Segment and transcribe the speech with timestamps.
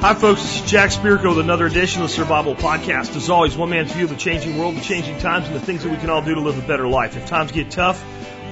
[0.00, 0.40] Hi, folks.
[0.40, 3.14] This is Jack Spirko with another edition of the Survival Podcast.
[3.16, 5.82] As always, one man's view of the changing world, the changing times, and the things
[5.82, 8.02] that we can all do to live a better life if times get tough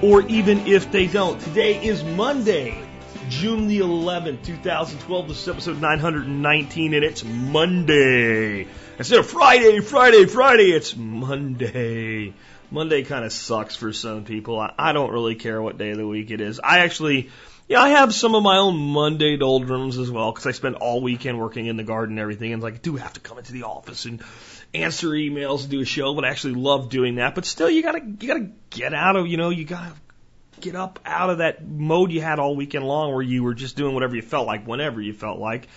[0.02, 1.41] or even if they don't.
[1.41, 2.79] Today is Monday,
[3.30, 5.29] June the 11th, 2012.
[5.29, 8.66] This is episode 919, and it's Monday.
[8.98, 12.34] Instead of Friday, Friday, Friday, it's Monday.
[12.70, 14.60] Monday kind of sucks for some people.
[14.60, 16.60] I, I don't really care what day of the week it is.
[16.62, 17.30] I actually
[17.68, 21.02] yeah, I have some of my own Monday doldrums as well because I spend all
[21.02, 22.54] weekend working in the garden and everything.
[22.54, 24.22] And like, do have to come into the office and
[24.72, 27.34] answer emails and do a show, but I actually love doing that.
[27.34, 29.92] But still, you gotta you gotta get out of you know you gotta
[30.60, 33.77] get up out of that mode you had all weekend long where you were just
[33.77, 35.69] doing whatever you felt like whenever you felt like.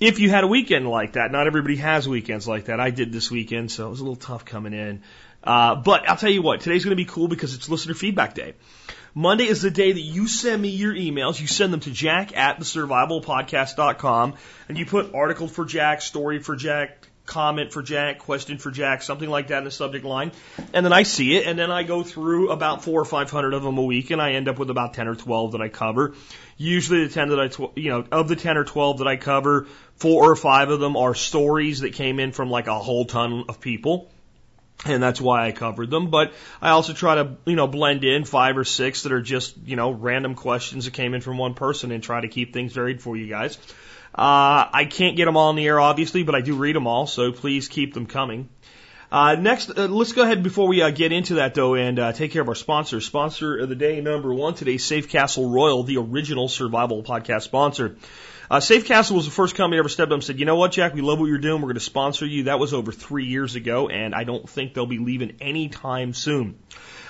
[0.00, 2.80] If you had a weekend like that, not everybody has weekends like that.
[2.80, 5.02] I did this weekend, so it was a little tough coming in.
[5.42, 8.34] Uh, but I'll tell you what, today's going to be cool because it's listener feedback
[8.34, 8.54] day.
[9.16, 11.40] Monday is the day that you send me your emails.
[11.40, 14.34] You send them to jack at the survivalpodcast.com
[14.68, 19.02] and you put article for Jack, story for Jack, comment for Jack, question for Jack,
[19.02, 20.32] something like that in the subject line.
[20.72, 23.54] And then I see it and then I go through about four or five hundred
[23.54, 25.68] of them a week and I end up with about 10 or 12 that I
[25.68, 26.14] cover.
[26.56, 29.16] Usually the 10 that I, tw- you know, of the 10 or 12 that I
[29.16, 33.04] cover, four or five of them are stories that came in from like a whole
[33.04, 34.10] ton of people
[34.84, 36.10] and that's why I covered them.
[36.10, 39.56] But I also try to, you know, blend in five or six that are just,
[39.64, 42.72] you know, random questions that came in from one person and try to keep things
[42.72, 43.56] varied for you guys.
[44.14, 46.86] Uh, I can't get them all in the air, obviously, but I do read them
[46.86, 48.48] all, so please keep them coming.
[49.10, 52.12] Uh, next, uh, let's go ahead before we uh, get into that though and uh,
[52.12, 53.00] take care of our sponsor.
[53.00, 57.96] Sponsor of the day number one today, Safe Castle Royal, the original survival podcast sponsor.
[58.54, 60.54] Uh, Safe Castle was the first company I ever stepped up and said, you know
[60.54, 61.60] what, Jack, we love what you're doing.
[61.60, 62.44] We're going to sponsor you.
[62.44, 66.60] That was over three years ago, and I don't think they'll be leaving anytime soon.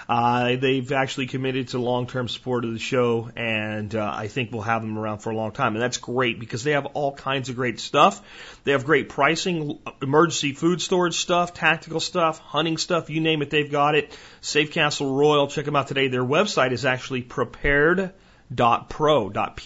[0.09, 4.63] Uh, they've actually committed to long-term support of the show, and uh, I think we'll
[4.63, 5.75] have them around for a long time.
[5.75, 8.23] And that's great because they have all kinds of great stuff.
[8.65, 13.51] They have great pricing, emergency food storage stuff, tactical stuff, hunting stuff, you name it,
[13.51, 14.19] they've got it.
[14.41, 16.09] Safe Castle Royal, check them out today.
[16.09, 18.15] Their website is actually prepared
[18.55, 19.61] dot pro not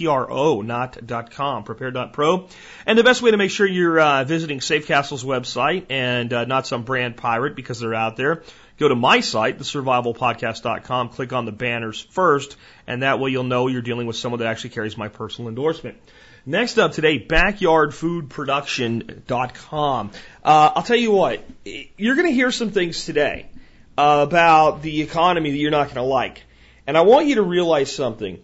[1.30, 2.48] com prepare dot pro
[2.86, 6.44] and the best way to make sure you're uh, visiting safe castle's website and uh,
[6.44, 8.42] not some brand pirate because they're out there
[8.78, 12.56] go to my site thesurvivalpodcast.com click on the banners first
[12.86, 15.98] and that way you'll know you're dealing with someone that actually carries my personal endorsement
[16.46, 20.10] Next up today, backyardfoodproduction.com.
[20.42, 21.44] Uh, I'll tell you what,
[21.98, 23.50] you're going to hear some things today
[23.98, 26.44] about the economy that you're not going to like.
[26.86, 28.38] And I want you to realize something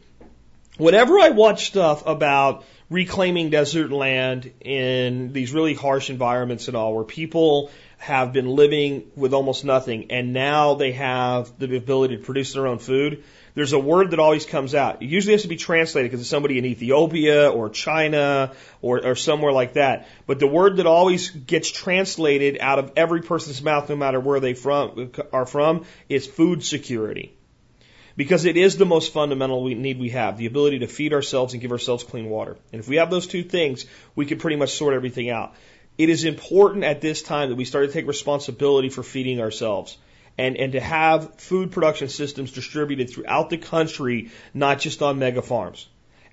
[0.77, 6.95] whenever I watch stuff about reclaiming desert land in these really harsh environments and all,
[6.95, 12.23] where people have been living with almost nothing and now they have the ability to
[12.23, 13.25] produce their own food,
[13.55, 15.01] there's a word that always comes out.
[15.01, 18.53] It usually has to be translated because it's somebody in Ethiopia or China
[18.83, 20.09] or, or somewhere like that.
[20.27, 24.41] But the word that always gets translated out of every person's mouth, no matter where
[24.41, 27.37] they from, are from, is food security.
[28.17, 31.61] Because it is the most fundamental need we have, the ability to feed ourselves and
[31.61, 32.57] give ourselves clean water.
[32.73, 35.55] And if we have those two things, we can pretty much sort everything out.
[35.99, 39.97] It is important at this time that we start to take responsibility for feeding ourselves
[40.39, 45.43] and, and to have food production systems distributed throughout the country, not just on mega
[45.43, 45.89] farms.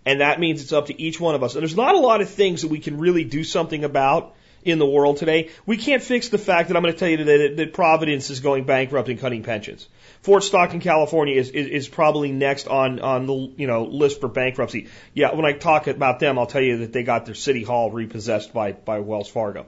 [0.06, 1.54] And that means it's up to each one of us.
[1.54, 4.80] And there's not a lot of things that we can really do something about in
[4.80, 5.50] the world today.
[5.66, 8.30] We can't fix the fact that I'm going to tell you today that, that Providence
[8.30, 9.88] is going bankrupt and cutting pensions.
[10.22, 14.28] Fort Stockton, California is, is, is probably next on, on the, you know, list for
[14.28, 14.88] bankruptcy.
[15.14, 17.92] Yeah, when I talk about them, I'll tell you that they got their city hall
[17.92, 19.66] repossessed by, by Wells Fargo.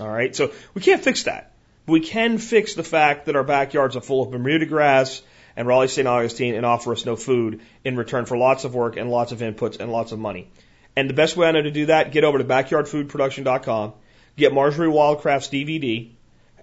[0.00, 0.34] All right.
[0.34, 1.52] So we can't fix that.
[1.86, 5.22] But we can fix the fact that our backyards are full of Bermuda grass
[5.56, 6.06] and Raleigh St.
[6.06, 9.40] Augustine and offer us no food in return for lots of work and lots of
[9.40, 10.50] inputs and lots of money.
[10.94, 13.92] And the best way I know to do that, get over to backyardfoodproduction.com,
[14.38, 16.10] get Marjory Wildcraft's DVD,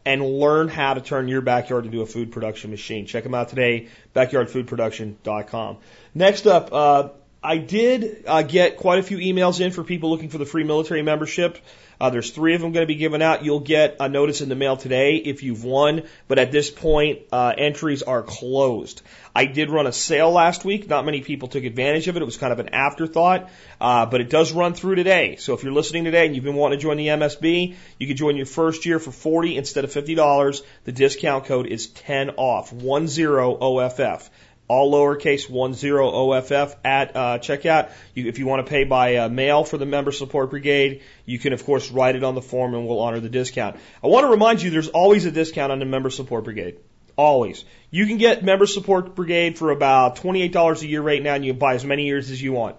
[0.05, 3.05] and learn how to turn your backyard into a food production machine.
[3.05, 5.77] Check them out today, backyardfoodproduction.com.
[6.13, 7.09] Next up, uh,
[7.43, 10.63] I did uh, get quite a few emails in for people looking for the free
[10.63, 11.57] military membership.
[11.99, 13.43] Uh, there's three of them going to be given out.
[13.43, 17.21] You'll get a notice in the mail today if you've won, but at this point,
[17.31, 19.01] uh, entries are closed.
[19.35, 20.87] I did run a sale last week.
[20.87, 22.21] Not many people took advantage of it.
[22.21, 23.49] It was kind of an afterthought,
[23.81, 25.35] uh, but it does run through today.
[25.35, 28.15] So if you're listening today and you've been wanting to join the MSB, you can
[28.15, 30.61] join your first year for 40 instead of $50.
[30.85, 34.29] The discount code is 10 off, 10 OFF
[34.67, 37.91] all lowercase one zero OFF at uh, checkout.
[38.13, 41.37] You, if you want to pay by uh, mail for the Member Support Brigade, you
[41.37, 43.77] can of course write it on the form and we'll honor the discount.
[44.03, 46.77] I want to remind you there's always a discount on the Member Support Brigade.
[47.15, 47.63] Always.
[47.91, 51.53] You can get Member Support Brigade for about $28 a year right now and you
[51.53, 52.75] can buy as many years as you want.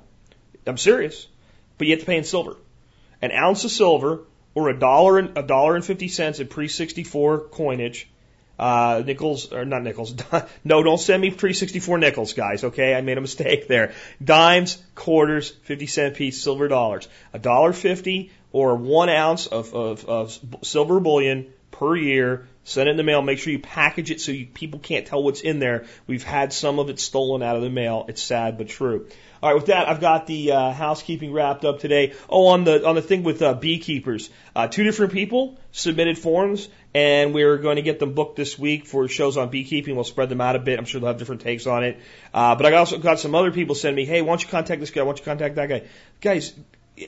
[0.66, 1.26] I'm serious.
[1.78, 2.56] But you have to pay in silver.
[3.22, 4.22] an ounce of silver
[4.54, 8.08] or a dollar and a dollar and fifty cents in pre sixty four coinage.
[8.58, 10.14] Uh, nickels or not nickels.
[10.64, 12.64] no, don't send me pre sixty four nickels, guys.
[12.64, 13.92] Okay, I made a mistake there.
[14.22, 17.06] Dimes, quarters, fifty cent piece, silver dollars.
[17.34, 22.48] A dollar fifty or one ounce of, of, of silver bullion per year.
[22.68, 23.22] Send it in the mail.
[23.22, 25.84] Make sure you package it so you, people can't tell what's in there.
[26.08, 28.06] We've had some of it stolen out of the mail.
[28.08, 29.06] It's sad but true.
[29.40, 32.14] All right, with that, I've got the uh, housekeeping wrapped up today.
[32.28, 36.68] Oh, on the on the thing with uh, beekeepers, uh, two different people submitted forms,
[36.92, 39.94] and we're going to get them booked this week for shows on beekeeping.
[39.94, 40.76] We'll spread them out a bit.
[40.76, 42.00] I'm sure they'll have different takes on it.
[42.34, 44.80] Uh, but I also got some other people send me, hey, why don't you contact
[44.80, 45.02] this guy?
[45.02, 45.82] Why don't you contact that guy?
[46.20, 46.52] Guys,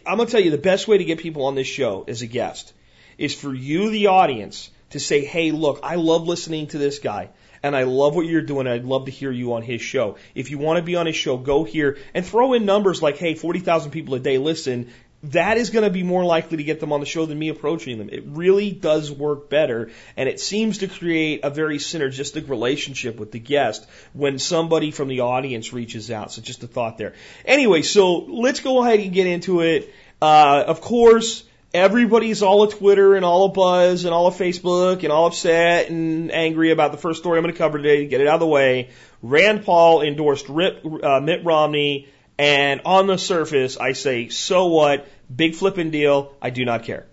[0.06, 2.28] I'm gonna tell you the best way to get people on this show as a
[2.28, 2.72] guest
[3.16, 7.30] is for you, the audience, to say, hey, look, I love listening to this guy
[7.62, 8.66] and I love what you're doing.
[8.66, 10.16] I'd love to hear you on his show.
[10.34, 13.16] If you want to be on his show, go here and throw in numbers like,
[13.16, 14.90] hey, 40,000 people a day listen.
[15.24, 17.48] That is going to be more likely to get them on the show than me
[17.48, 18.08] approaching them.
[18.08, 23.32] It really does work better, and it seems to create a very synergistic relationship with
[23.32, 26.30] the guest when somebody from the audience reaches out.
[26.30, 27.14] So just a thought there.
[27.44, 29.92] Anyway, so let's go ahead and get into it.
[30.22, 35.02] Uh, of course, everybody's all of Twitter and all of Buzz and all of Facebook
[35.02, 38.06] and all upset and angry about the first story I'm going to cover today to
[38.06, 38.90] get it out of the way.
[39.22, 45.08] Rand Paul endorsed Rip, uh, Mitt Romney, and on the surface, I say, so what?
[45.34, 46.34] Big flipping deal.
[46.40, 47.06] I do not care.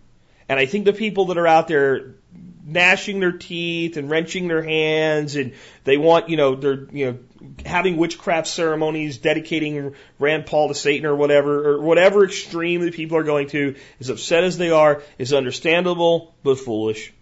[0.47, 2.15] And I think the people that are out there
[2.63, 5.53] gnashing their teeth and wrenching their hands and
[5.83, 7.17] they want, you know, they're, you know,
[7.65, 13.17] having witchcraft ceremonies, dedicating Rand Paul to Satan or whatever, or whatever extreme that people
[13.17, 17.13] are going to, as upset as they are, is understandable but foolish.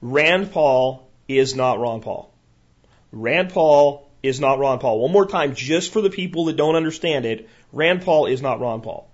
[0.00, 2.32] Rand Paul is not Ron Paul.
[3.12, 5.00] Rand Paul is not Ron Paul.
[5.00, 8.60] One more time, just for the people that don't understand it, Rand Paul is not
[8.60, 9.08] Ron Paul.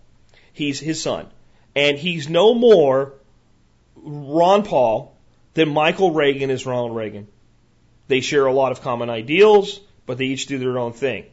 [0.52, 1.26] He's his son.
[1.74, 3.14] And he's no more
[3.96, 5.16] Ron Paul
[5.54, 7.28] than Michael Reagan is Ronald Reagan.
[8.08, 11.26] They share a lot of common ideals, but they each do their own thing.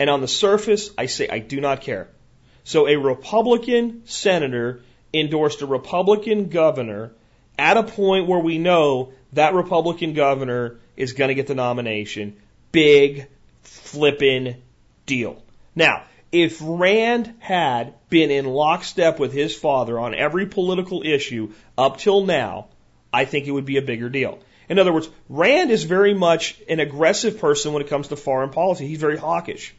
[0.00, 2.08] And on the surface, I say I do not care.
[2.64, 4.80] So a Republican senator
[5.12, 7.12] endorsed a Republican governor
[7.58, 12.36] at a point where we know that Republican governor is going to get the nomination.
[12.72, 13.28] Big
[13.60, 14.56] flippin'
[15.04, 15.42] deal.
[15.74, 21.98] Now, if Rand had been in lockstep with his father on every political issue up
[21.98, 22.68] till now,
[23.12, 24.38] I think it would be a bigger deal.
[24.72, 28.48] In other words, Rand is very much an aggressive person when it comes to foreign
[28.48, 28.86] policy.
[28.86, 29.74] He's very hawkish.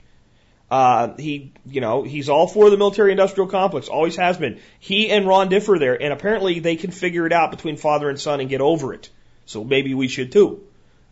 [0.69, 4.59] Uh, he, you know, he's all for the military-industrial complex, always has been.
[4.77, 8.21] He and Ron differ there, and apparently they can figure it out between father and
[8.21, 9.09] son and get over it.
[9.47, 10.61] So maybe we should too.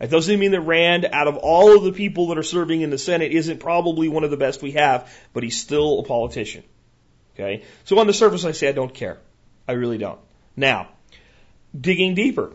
[0.00, 2.90] It doesn't mean that Rand, out of all of the people that are serving in
[2.90, 6.62] the Senate, isn't probably one of the best we have, but he's still a politician.
[7.34, 7.64] Okay?
[7.82, 9.18] So on the surface, I say I don't care.
[9.66, 10.20] I really don't.
[10.56, 10.86] Now,
[11.76, 12.52] digging deeper,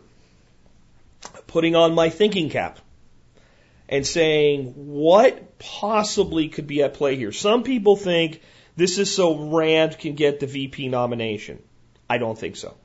[1.47, 2.79] putting on my thinking cap
[3.89, 7.31] and saying, what possibly could be at play here?
[7.31, 8.41] Some people think
[8.75, 11.63] this is so Rand can get the VP nomination.
[12.09, 12.75] I don't think so.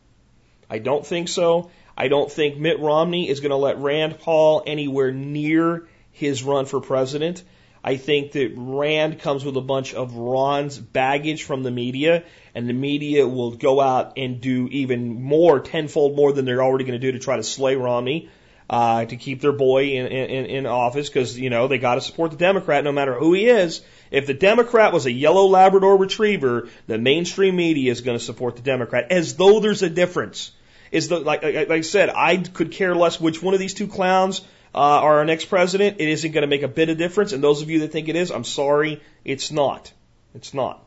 [0.70, 1.70] I don't think so.
[1.96, 6.64] I don't think Mitt Romney is going to let Rand Paul anywhere near his run
[6.64, 7.42] for president.
[7.84, 12.68] I think that Rand comes with a bunch of Ron's baggage from the media, and
[12.68, 16.98] the media will go out and do even more, tenfold more than they're already going
[16.98, 18.30] to do to try to slay Romney,
[18.70, 22.00] uh, to keep their boy in, in, in office, because, you know, they got to
[22.00, 23.82] support the Democrat no matter who he is.
[24.10, 28.56] If the Democrat was a yellow Labrador retriever, the mainstream media is going to support
[28.56, 30.52] the Democrat, as though there's a difference.
[30.90, 33.86] Is the, like, like I said, I could care less which one of these two
[33.86, 34.42] clowns
[34.74, 37.32] uh, are our next president, it isn't going to make a bit of difference.
[37.32, 39.92] And those of you that think it is, I'm sorry, it's not.
[40.34, 40.84] It's not.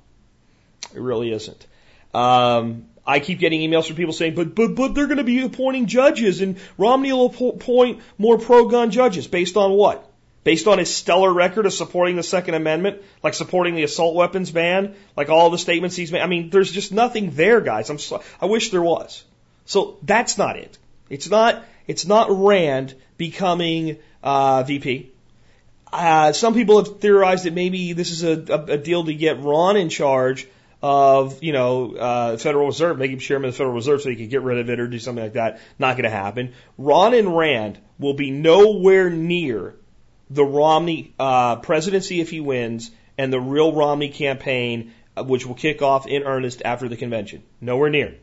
[0.94, 1.67] It really isn't.
[2.13, 5.42] Um, I keep getting emails from people saying, but but but they're going to be
[5.42, 10.10] appointing judges, and Romney will appoint more pro-gun judges based on what?
[10.44, 14.52] Based on his stellar record of supporting the Second Amendment, like supporting the assault weapons
[14.52, 16.22] ban, like all the statements he's made.
[16.22, 17.90] I mean, there's just nothing there, guys.
[17.90, 18.00] I'm
[18.42, 19.24] I wish there was.
[19.66, 20.78] So that's not it.
[21.10, 25.12] It's not it's not Rand becoming uh, VP.
[25.92, 29.42] Uh, some people have theorized that maybe this is a, a, a deal to get
[29.42, 30.48] Ron in charge
[30.86, 34.30] of, you know, uh, Federal Reserve, making chairman of the Federal Reserve so he could
[34.30, 35.60] get rid of it or do something like that.
[35.80, 36.54] Not going to happen.
[36.77, 39.74] Ron and Rand will be nowhere near
[40.30, 45.56] the Romney uh, presidency if he wins and the real Romney campaign, uh, which will
[45.56, 47.42] kick off in earnest after the convention.
[47.60, 48.18] Nowhere near.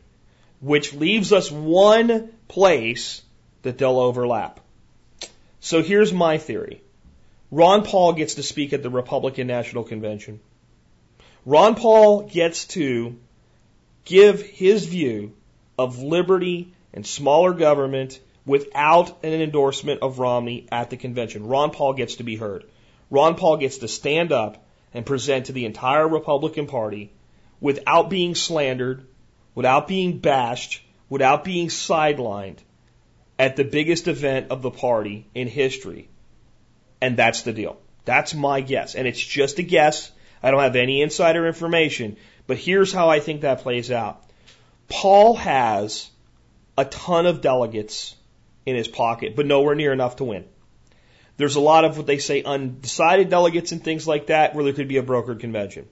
[0.61, 3.23] Which leaves us one place
[3.63, 4.61] that they'll overlap.
[5.59, 6.81] So here's my theory.
[7.51, 10.39] Ron Paul gets to speak at the Republican National Convention.
[11.45, 13.19] Ron Paul gets to
[14.05, 15.33] give his view
[15.77, 21.47] of liberty and smaller government without an endorsement of Romney at the convention.
[21.47, 22.65] Ron Paul gets to be heard.
[23.09, 27.11] Ron Paul gets to stand up and present to the entire Republican Party
[27.59, 29.05] without being slandered,
[29.55, 32.57] without being bashed, without being sidelined
[33.39, 36.09] at the biggest event of the party in history.
[37.01, 37.79] And that's the deal.
[38.05, 38.95] That's my guess.
[38.95, 40.11] And it's just a guess.
[40.43, 44.21] I don't have any insider information, but here's how I think that plays out.
[44.89, 46.09] Paul has
[46.77, 48.15] a ton of delegates
[48.65, 50.45] in his pocket, but nowhere near enough to win.
[51.37, 54.73] There's a lot of what they say undecided delegates and things like that where there
[54.73, 55.87] could be a brokered convention.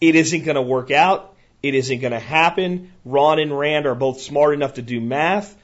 [0.00, 1.34] It isn't going to work out.
[1.62, 2.92] It isn't going to happen.
[3.04, 5.56] Ron and Rand are both smart enough to do math,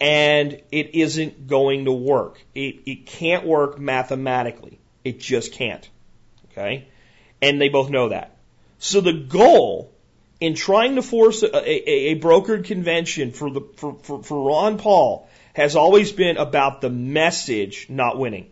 [0.00, 2.40] and it isn't going to work.
[2.54, 4.78] It, it can't work mathematically.
[5.04, 5.88] It just can't.
[6.52, 6.86] Okay?
[7.42, 8.36] And they both know that.
[8.78, 9.92] So the goal
[10.40, 14.78] in trying to force a, a, a brokered convention for, the, for, for, for Ron
[14.78, 18.50] Paul has always been about the message, not winning.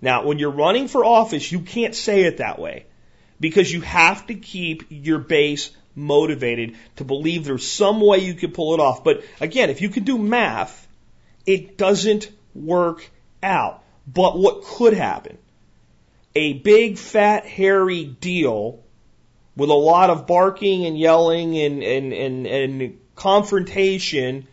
[0.00, 2.86] Now, when you're running for office, you can't say it that way
[3.40, 8.52] because you have to keep your base motivated to believe there's some way you can
[8.52, 9.04] pull it off.
[9.04, 10.86] But again, if you can do math,
[11.46, 13.08] it doesn't work
[13.42, 13.82] out.
[14.06, 15.38] But what could happen?
[16.34, 18.84] A big, fat, hairy deal
[19.56, 24.46] with a lot of barking and yelling and, and, and, and confrontation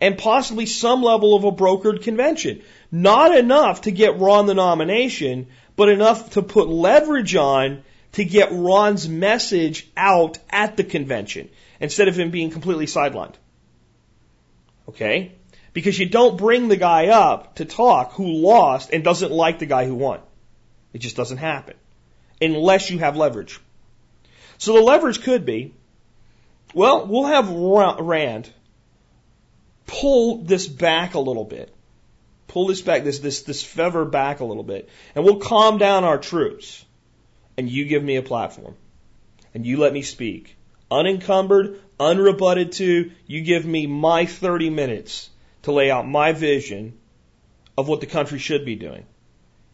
[0.00, 2.62] and possibly some level of a brokered convention.
[2.90, 8.50] Not enough to get Ron the nomination, but enough to put leverage on to get
[8.52, 11.48] Ron's message out at the convention
[11.80, 13.34] instead of him being completely sidelined.
[14.88, 15.32] Okay?
[15.72, 19.66] Because you don't bring the guy up to talk who lost and doesn't like the
[19.66, 20.20] guy who won.
[20.92, 21.74] It just doesn't happen.
[22.40, 23.60] Unless you have leverage.
[24.58, 25.74] So the leverage could be,
[26.74, 28.50] well, we'll have Rand
[29.86, 31.72] pull this back a little bit.
[32.48, 34.88] Pull this back, this, this, this feather back a little bit.
[35.14, 36.84] And we'll calm down our troops.
[37.56, 38.74] And you give me a platform.
[39.54, 40.56] And you let me speak.
[40.90, 45.30] Unencumbered, unrebutted to, you give me my 30 minutes
[45.62, 46.98] to lay out my vision
[47.76, 49.06] of what the country should be doing.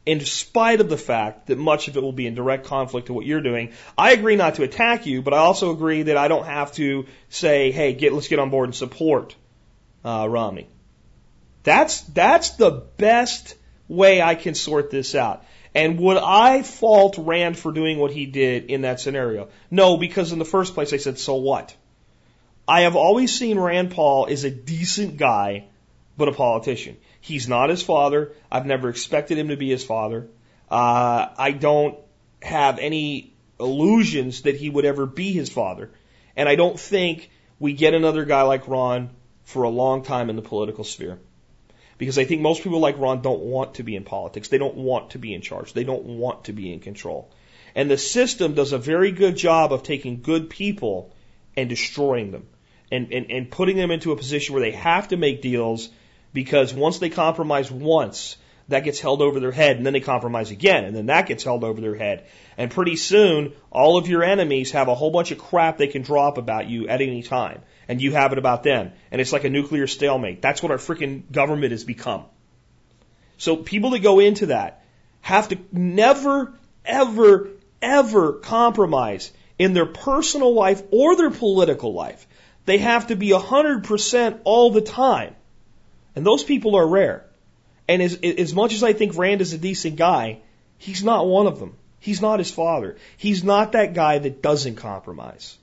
[0.09, 3.13] In spite of the fact that much of it will be in direct conflict to
[3.13, 6.29] what you're doing, I agree not to attack you, but I also agree that I
[6.29, 9.37] don't have to say, hey, get, let's get on board and support
[10.07, 10.67] uh, Romney.
[11.63, 13.55] That's that's the best
[13.87, 15.45] way I can sort this out.
[15.75, 19.51] And would I fault Rand for doing what he did in that scenario?
[19.71, 21.77] No, because in the first place I said, so what?
[22.67, 25.67] I have always seen Rand Paul as a decent guy,
[26.17, 26.97] but a politician.
[27.21, 28.33] He's not his father.
[28.51, 30.29] I've never expected him to be his father.
[30.71, 31.99] Uh, I don't
[32.43, 35.91] have any illusions that he would ever be his father.
[36.37, 39.11] And I don't think we get another guy like Ron
[39.45, 41.19] for a long time in the political sphere.
[41.97, 44.49] Because I think most people like Ron don't want to be in politics.
[44.49, 45.73] They don't want to be in charge.
[45.73, 47.33] They don't want to be in control.
[47.75, 51.13] And the system does a very good job of taking good people
[51.57, 52.47] and destroying them
[52.91, 55.89] and, and, and putting them into a position where they have to make deals
[56.33, 58.37] because once they compromise once,
[58.69, 61.43] that gets held over their head and then they compromise again and then that gets
[61.43, 62.27] held over their head.
[62.57, 66.03] And pretty soon, all of your enemies have a whole bunch of crap they can
[66.03, 68.93] drop about you at any time and you have it about them.
[69.11, 70.43] And it's like a nuclear stalemate.
[70.43, 72.25] That's what our freaking government has become.
[73.39, 74.85] So people that go into that
[75.23, 76.53] have to never,
[76.85, 77.49] ever,
[77.81, 82.27] ever compromise in their personal life or their political life.
[82.67, 85.35] They have to be 100% all the time.
[86.19, 87.25] And those people are rare.
[87.87, 90.41] And as, as much as I think Rand is a decent guy,
[90.79, 91.77] he's not one of them.
[92.01, 92.97] He's not his father.
[93.17, 95.57] He's not that guy that doesn't compromise.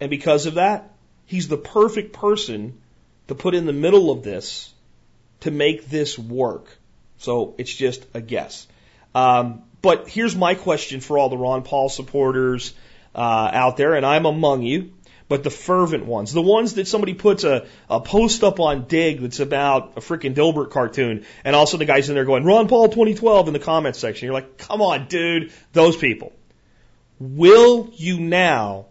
[0.00, 0.90] And because of that,
[1.26, 2.78] he's the perfect person
[3.26, 4.72] to put in the middle of this
[5.40, 6.74] to make this work.
[7.18, 8.66] So it's just a guess.
[9.14, 12.72] Um, but here's my question for all the Ron Paul supporters
[13.14, 14.92] uh, out there, and I'm among you.
[15.28, 19.20] But the fervent ones, the ones that somebody puts a, a post up on Digg
[19.20, 22.88] that's about a freaking Dilbert cartoon, and also the guys in there going, Ron Paul
[22.88, 24.26] 2012 in the comments section.
[24.26, 25.52] You're like, come on, dude.
[25.72, 26.32] Those people.
[27.18, 28.86] Will you now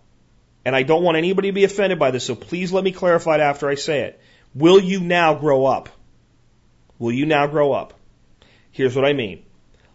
[0.68, 3.36] and I don't want anybody to be offended by this, so please let me clarify
[3.36, 4.20] it after I say it.
[4.54, 5.88] Will you now grow up?
[7.00, 7.94] Will you now grow up?
[8.72, 9.46] Here's what I mean.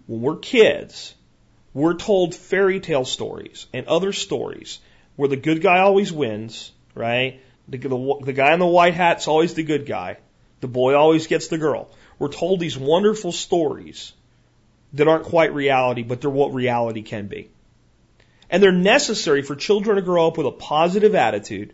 [0.07, 1.15] When we're kids,
[1.75, 4.81] we're told fairy tale stories and other stories
[5.23, 7.41] where the good guy always wins, right?
[7.69, 10.17] The, the, the guy in the white hat's always the good guy.
[10.59, 11.89] The boy always gets the girl.
[12.19, 14.15] We're told these wonderful stories
[14.95, 17.51] that aren't quite reality, but they're what reality can be.
[18.51, 21.73] And they're necessary for children to grow up with a positive attitude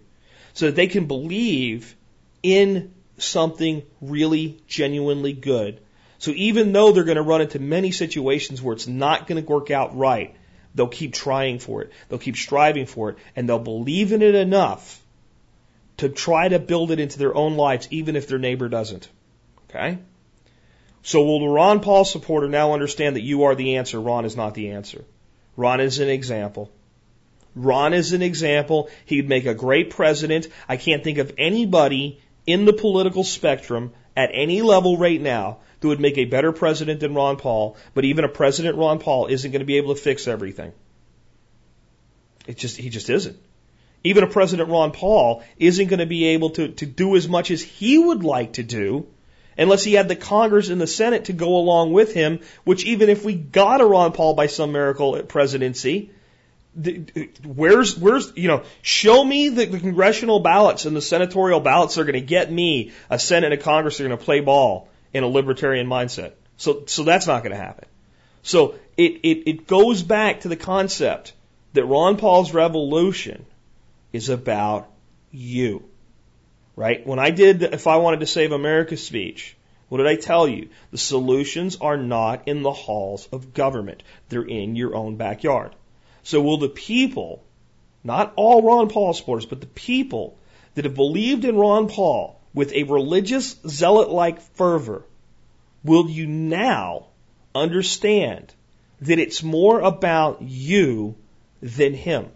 [0.52, 1.96] so that they can believe
[2.42, 5.80] in something really genuinely good.
[6.18, 9.50] So even though they're going to run into many situations where it's not going to
[9.50, 10.36] work out right,
[10.78, 11.90] they'll keep trying for it.
[12.08, 15.02] They'll keep striving for it and they'll believe in it enough
[15.98, 19.08] to try to build it into their own lives even if their neighbor doesn't.
[19.68, 19.98] Okay?
[21.02, 24.36] So will the Ron Paul supporter now understand that you are the answer, Ron is
[24.36, 25.04] not the answer?
[25.56, 26.70] Ron is an example.
[27.56, 28.88] Ron is an example.
[29.04, 30.46] He'd make a great president.
[30.68, 35.88] I can't think of anybody in the political spectrum at any level right now who
[35.88, 39.50] would make a better president than Ron Paul, but even a President Ron Paul isn't
[39.50, 40.72] going to be able to fix everything.
[42.46, 43.36] It just, he just isn't.
[44.04, 47.50] Even a President Ron Paul isn't going to be able to, to do as much
[47.50, 49.06] as he would like to do
[49.56, 53.08] unless he had the Congress and the Senate to go along with him, which even
[53.08, 56.10] if we got a Ron Paul by some miracle at presidency,
[57.44, 62.02] where's where's you know show me the, the congressional ballots and the senatorial ballots that
[62.02, 64.40] are going to get me a Senate and a Congress that are going to play
[64.40, 66.32] ball in a libertarian mindset.
[66.56, 67.86] So so that's not going to happen.
[68.42, 71.32] So it, it it goes back to the concept
[71.72, 73.46] that Ron Paul's revolution
[74.12, 74.90] is about
[75.30, 75.84] you.
[76.76, 77.06] Right?
[77.06, 79.56] When I did if I wanted to save America speech,
[79.88, 80.68] what did I tell you?
[80.90, 84.02] The solutions are not in the halls of government.
[84.28, 85.74] They're in your own backyard.
[86.22, 87.42] So will the people,
[88.04, 90.38] not all Ron Paul supporters, but the people
[90.74, 95.04] that have believed in Ron Paul with a religious zealot like fervor,
[95.84, 97.06] will you now
[97.54, 98.52] understand
[99.00, 101.16] that it's more about you
[101.60, 102.30] than him?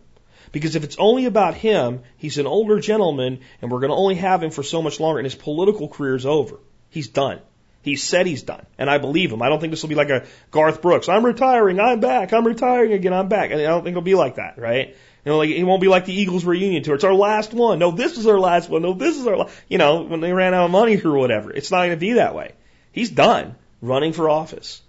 [0.52, 4.16] Because if it's only about him, he's an older gentleman and we're going to only
[4.16, 6.58] have him for so much longer and his political career's over.
[6.90, 7.40] He's done.
[7.80, 8.64] He said he's done.
[8.78, 9.42] And I believe him.
[9.42, 11.08] I don't think this will be like a Garth Brooks.
[11.08, 11.80] I'm retiring.
[11.80, 12.32] I'm back.
[12.32, 13.12] I'm retiring again.
[13.12, 13.50] I'm back.
[13.50, 14.94] And I don't think it'll be like that, right?
[15.24, 16.96] You know, like it won't be like the Eagles reunion tour.
[16.96, 17.78] It's our last one.
[17.78, 18.82] No, this is our last one.
[18.82, 19.50] No, this is our, la-.
[19.68, 21.52] you know, when they ran out of money or whatever.
[21.52, 22.52] It's not going to be that way.
[22.90, 24.82] He's done running for office.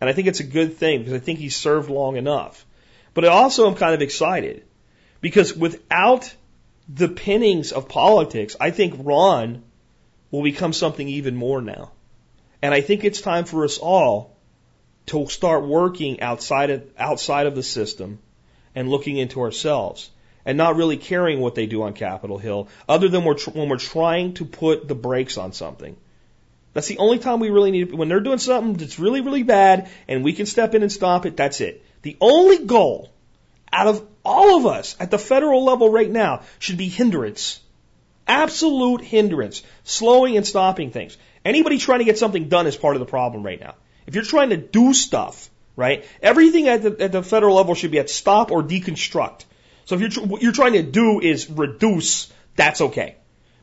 [0.00, 2.66] And I think it's a good thing because I think he's served long enough.
[3.14, 4.64] But I also am kind of excited
[5.20, 6.32] because without
[6.88, 9.62] the pinnings of politics, I think Ron
[10.30, 11.92] will become something even more now.
[12.60, 14.36] And I think it's time for us all
[15.06, 18.18] to start working outside of, outside of the system
[18.78, 20.08] and looking into ourselves
[20.44, 23.68] and not really caring what they do on Capitol Hill other than we're tr- when
[23.68, 25.96] we're trying to put the brakes on something.
[26.74, 29.90] That's the only time we really need when they're doing something that's really, really bad
[30.06, 31.82] and we can step in and stop it, that's it.
[32.02, 33.10] The only goal
[33.72, 37.58] out of all of us at the federal level right now should be hindrance.
[38.28, 39.64] Absolute hindrance.
[39.82, 41.16] Slowing and stopping things.
[41.44, 43.74] Anybody trying to get something done is part of the problem right now.
[44.06, 47.92] If you're trying to do stuff, right, everything at the, at the federal level should
[47.92, 49.44] be at stop or deconstruct.
[49.84, 53.14] So if you're, tr- what you're trying to do is reduce, that's okay.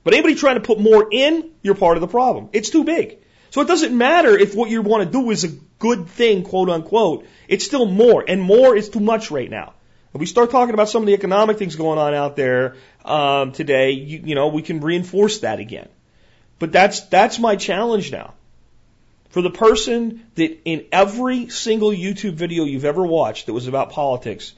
[0.06, 2.50] But anybody trying to put more in, you're part of the problem.
[2.54, 3.18] It's too big.
[3.50, 6.70] So it doesn't matter if what you want to do is a good thing, quote
[6.70, 7.26] unquote.
[7.50, 9.74] It's still more, and more is too much right now.
[10.14, 13.52] If we start talking about some of the economic things going on out there um,
[13.52, 15.90] today, you, you know, we can reinforce that again.
[16.60, 18.36] But that's, that's my challenge now.
[19.36, 23.90] For the person that in every single YouTube video you've ever watched that was about
[23.90, 24.54] politics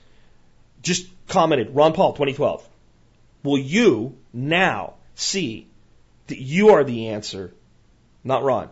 [0.84, 2.70] just commented, Ron Paul 2012.
[3.42, 5.66] Will you now see
[6.28, 7.56] that you are the answer,
[8.24, 8.70] not Ron?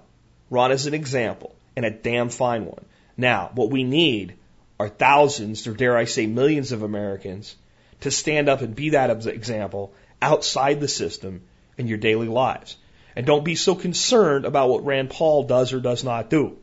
[0.52, 2.86] Ron is an example and a damn fine one.
[3.18, 4.36] Now, what we need
[4.80, 7.56] are thousands, or dare I say millions of Americans
[8.02, 9.92] to stand up and be that example
[10.22, 11.42] outside the system
[11.80, 12.78] in your daily lives.
[13.16, 16.58] And don't be so concerned about what Rand Paul does or does not do.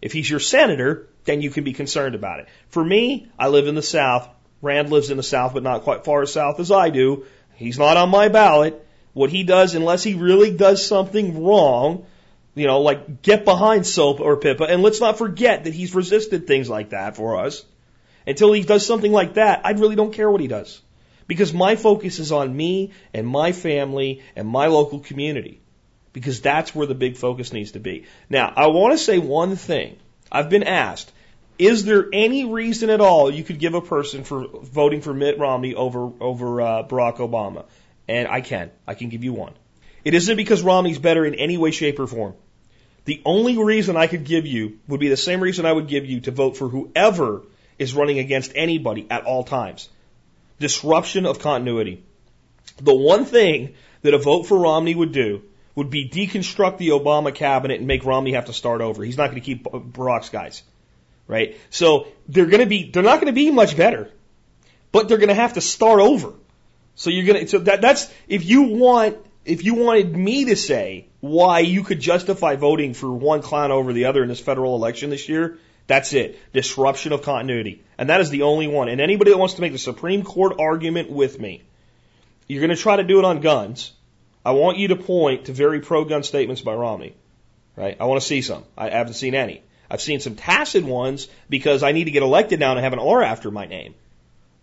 [0.00, 2.48] If he's your senator, then you can be concerned about it.
[2.68, 4.28] For me, I live in the South.
[4.60, 7.26] Rand lives in the South, but not quite far south as I do.
[7.54, 8.84] He's not on my ballot.
[9.12, 12.06] What he does, unless he really does something wrong,
[12.54, 16.46] you know, like get behind SOPA or PIPA, and let's not forget that he's resisted
[16.46, 17.64] things like that for us.
[18.26, 20.80] Until he does something like that, I really don't care what he does.
[21.26, 25.61] Because my focus is on me and my family and my local community
[26.12, 28.04] because that's where the big focus needs to be.
[28.28, 29.96] Now, I want to say one thing.
[30.30, 31.12] I've been asked,
[31.58, 35.38] is there any reason at all you could give a person for voting for Mitt
[35.38, 37.64] Romney over over uh, Barack Obama?
[38.08, 38.70] And I can.
[38.86, 39.52] I can give you one.
[40.04, 42.34] It isn't because Romney's better in any way, shape, or form.
[43.04, 46.06] The only reason I could give you would be the same reason I would give
[46.06, 47.42] you to vote for whoever
[47.78, 49.88] is running against anybody at all times.
[50.58, 52.04] Disruption of continuity.
[52.80, 55.42] The one thing that a vote for Romney would do
[55.74, 59.02] would be deconstruct the Obama cabinet and make Romney have to start over.
[59.04, 60.62] He's not going to keep Barack's guys,
[61.26, 61.56] right?
[61.70, 64.10] So they're going to be, they're not going to be much better.
[64.92, 66.34] but they're going to have to start over.
[66.94, 70.56] So you're going to, so that, that's, if you want, if you wanted me to
[70.56, 74.76] say why you could justify voting for one clown over the other in this federal
[74.76, 76.38] election this year, that's it.
[76.52, 77.82] Disruption of continuity.
[77.98, 78.88] And that is the only one.
[78.88, 81.62] And anybody that wants to make the Supreme Court argument with me,
[82.46, 83.92] you're going to try to do it on guns.
[84.44, 87.14] I want you to point to very pro gun statements by Romney.
[87.76, 87.96] Right?
[87.98, 88.64] I want to see some.
[88.76, 89.62] I haven't seen any.
[89.90, 92.98] I've seen some tacit ones because I need to get elected now and have an
[92.98, 93.94] R after my name.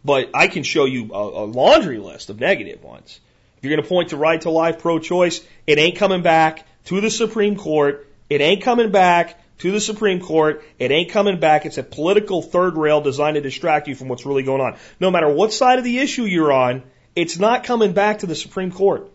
[0.03, 3.19] But I can show you a, a laundry list of negative ones.
[3.57, 6.65] If you're going to point to right to life, pro choice, it ain't coming back
[6.85, 8.07] to the Supreme Court.
[8.29, 10.63] It ain't coming back to the Supreme Court.
[10.77, 11.65] It ain't coming back.
[11.65, 14.77] It's a political third rail designed to distract you from what's really going on.
[14.99, 16.83] No matter what side of the issue you're on,
[17.15, 19.09] it's not coming back to the Supreme Court.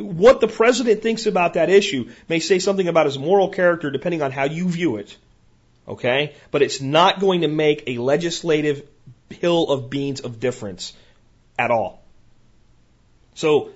[0.00, 4.22] What the president thinks about that issue may say something about his moral character depending
[4.22, 5.16] on how you view it.
[5.86, 6.34] Okay?
[6.50, 8.86] But it's not going to make a legislative
[9.30, 10.92] hill of beans of difference
[11.58, 12.02] at all.
[13.34, 13.70] So,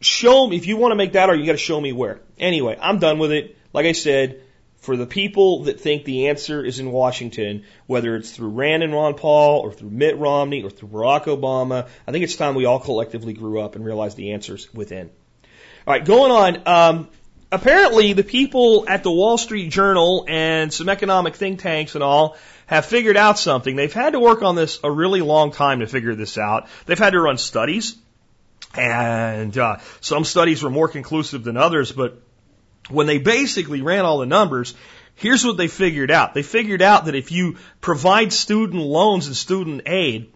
[0.00, 2.20] show me, if you want to make that argument, you got to show me where.
[2.38, 3.56] Anyway, I'm done with it.
[3.72, 4.42] Like I said,
[4.78, 8.92] for the people that think the answer is in Washington, whether it's through Rand and
[8.92, 12.66] Ron Paul or through Mitt Romney or through Barack Obama, I think it's time we
[12.66, 15.10] all collectively grew up and realized the answer's within.
[15.86, 16.62] All right, going on.
[16.66, 17.08] Um,
[17.52, 22.36] apparently, the people at the Wall Street Journal and some economic think tanks and all
[22.66, 23.76] have figured out something.
[23.76, 26.66] They've had to work on this a really long time to figure this out.
[26.86, 27.96] They've had to run studies,
[28.76, 32.20] and uh, some studies were more conclusive than others, but
[32.90, 34.74] when they basically ran all the numbers,
[35.14, 36.34] here's what they figured out.
[36.34, 40.32] They figured out that if you provide student loans and student aid,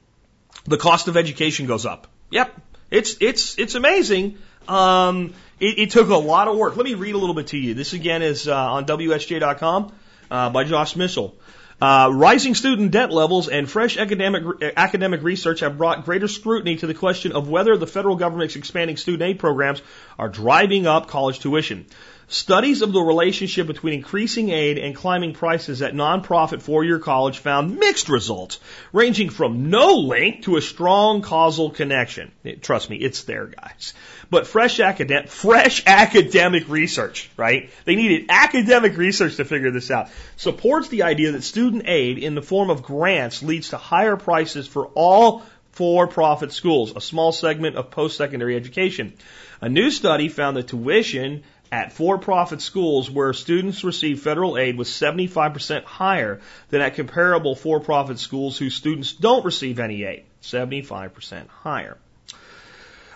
[0.66, 2.06] the cost of education goes up.
[2.30, 2.56] Yep.
[2.92, 4.38] It's, it's, it's amazing.
[4.70, 6.76] Um, it, it, took a lot of work.
[6.76, 7.74] Let me read a little bit to you.
[7.74, 9.92] This again is uh, on WSJ.com
[10.30, 11.34] uh, by Josh Mitchell.
[11.82, 14.44] Uh, rising student debt levels and fresh academic
[14.76, 18.96] academic research have brought greater scrutiny to the question of whether the federal government's expanding
[18.96, 19.82] student aid programs
[20.18, 21.86] are driving up college tuition.
[22.32, 27.76] Studies of the relationship between increasing aid and climbing prices at nonprofit four-year college found
[27.76, 28.60] mixed results,
[28.92, 32.30] ranging from no link to a strong causal connection.
[32.60, 33.94] Trust me, it's there, guys.
[34.30, 37.68] But fresh academic, fresh academic research, right?
[37.84, 40.08] They needed academic research to figure this out.
[40.36, 44.68] Supports the idea that student aid in the form of grants leads to higher prices
[44.68, 49.14] for all for-profit schools, a small segment of post-secondary education.
[49.60, 54.88] A new study found that tuition at for-profit schools where students receive federal aid was
[54.88, 60.24] 75% higher than at comparable for-profit schools whose students don't receive any aid.
[60.42, 61.96] 75% higher.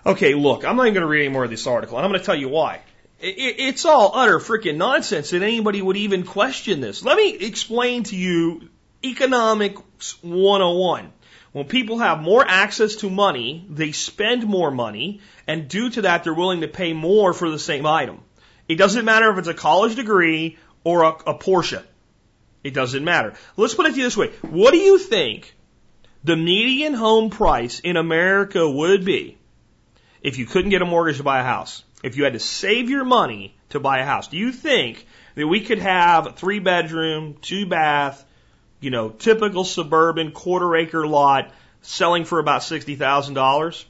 [0.06, 2.10] Okay, look, I'm not even going to read any more of this article, and I'm
[2.10, 2.80] going to tell you why.
[3.20, 7.02] it's all utter freaking nonsense that anybody would even question this.
[7.02, 8.68] Let me explain to you
[9.02, 11.12] economics 101.
[11.52, 16.24] When people have more access to money, they spend more money, and due to that,
[16.24, 18.20] they're willing to pay more for the same item.
[18.68, 21.82] It doesn't matter if it's a college degree or a, a Porsche.
[22.62, 23.34] It doesn't matter.
[23.56, 24.28] Let's put it to you this way.
[24.40, 25.54] What do you think
[26.24, 29.36] the median home price in America would be
[30.22, 31.84] if you couldn't get a mortgage to buy a house?
[32.02, 34.28] If you had to save your money to buy a house?
[34.28, 38.24] Do you think that we could have a three bedroom, two bath,
[38.80, 43.84] you know, typical suburban quarter acre lot selling for about $60,000?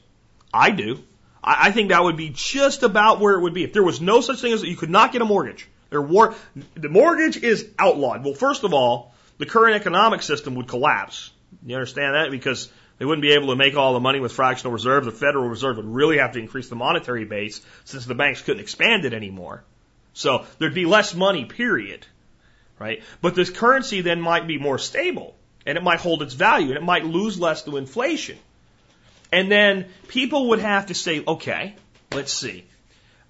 [0.53, 1.03] I do.
[1.45, 3.63] I, I think that would be just about where it would be.
[3.63, 5.69] If there was no such thing as you could not get a mortgage.
[5.89, 8.25] There the mortgage is outlawed.
[8.25, 11.31] Well, first of all, the current economic system would collapse.
[11.65, 12.31] You understand that?
[12.31, 15.05] Because they wouldn't be able to make all the money with fractional reserve.
[15.05, 18.61] The Federal Reserve would really have to increase the monetary base since the banks couldn't
[18.61, 19.63] expand it anymore.
[20.13, 22.05] So there'd be less money, period.
[22.79, 23.03] Right?
[23.21, 26.77] But this currency then might be more stable and it might hold its value and
[26.77, 28.37] it might lose less to inflation.
[29.35, 31.75] And then people would have to say, okay,
[32.13, 32.63] let's see.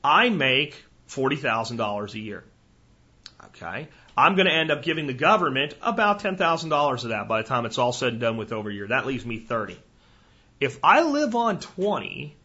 [0.03, 2.43] I make $40,000 a year.
[3.45, 3.87] Okay.
[4.15, 7.65] I'm going to end up giving the government about $10,000 of that by the time
[7.65, 8.85] it's all said and done with over a year.
[8.85, 9.79] That leaves me 30.
[10.59, 12.35] If I live on 20,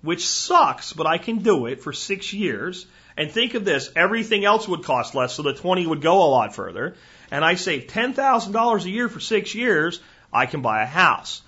[0.00, 2.86] which sucks, but I can do it for six years,
[3.18, 6.30] and think of this, everything else would cost less, so the 20 would go a
[6.30, 6.96] lot further,
[7.30, 10.00] and I save $10,000 a year for six years,
[10.32, 11.42] I can buy a house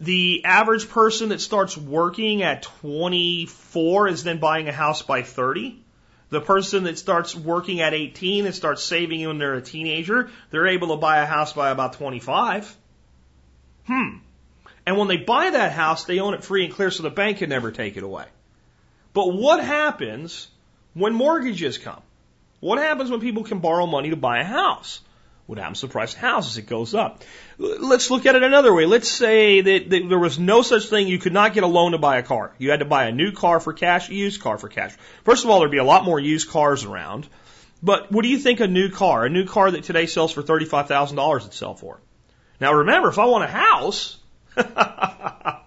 [0.00, 5.78] the average person that starts working at 24 is then buying a house by 30.
[6.30, 10.68] The person that starts working at 18 and starts saving when they're a teenager, they're
[10.68, 12.74] able to buy a house by about 25.
[13.86, 14.16] Hmm.
[14.86, 17.38] And when they buy that house, they own it free and clear so the bank
[17.38, 18.24] can never take it away.
[19.12, 20.48] But what happens
[20.94, 22.00] when mortgages come?
[22.60, 25.00] What happens when people can borrow money to buy a house?
[25.52, 26.56] What happens to the price of houses?
[26.56, 27.22] It goes up.
[27.58, 28.86] Let's look at it another way.
[28.86, 31.08] Let's say that, that, there was no such thing.
[31.08, 32.54] You could not get a loan to buy a car.
[32.56, 34.94] You had to buy a new car for cash, a used car for cash.
[35.24, 37.28] First of all, there'd be a lot more used cars around.
[37.82, 40.42] But what do you think a new car, a new car that today sells for
[40.42, 42.00] $35,000 would sell for?
[42.58, 44.16] Now remember, if I want a house,
[44.56, 45.58] if I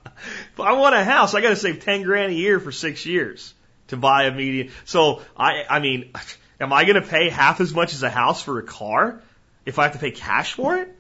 [0.58, 3.54] want a house, I got to save 10 grand a year for six years
[3.90, 4.72] to buy a median.
[4.86, 6.12] So I, I mean,
[6.60, 9.22] am I to pay half as much as a house for a car?
[9.66, 10.96] If I have to pay cash for it?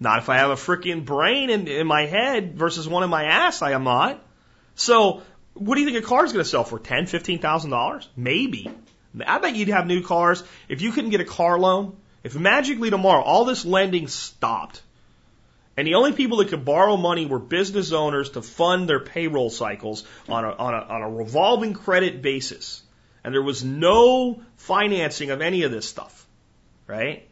[0.00, 3.24] Not if I have a freaking brain in, in my head versus one in my
[3.24, 3.62] ass.
[3.62, 4.22] I am not.
[4.74, 5.22] So,
[5.54, 6.78] what do you think a car is going to sell for?
[6.78, 8.08] Ten, fifteen thousand dollars?
[8.16, 8.70] Maybe.
[9.24, 11.96] I bet you'd have new cars if you couldn't get a car loan.
[12.24, 14.82] If magically tomorrow all this lending stopped,
[15.76, 19.50] and the only people that could borrow money were business owners to fund their payroll
[19.50, 22.82] cycles on a, on a, on a revolving credit basis,
[23.22, 26.26] and there was no financing of any of this stuff,
[26.86, 27.28] right?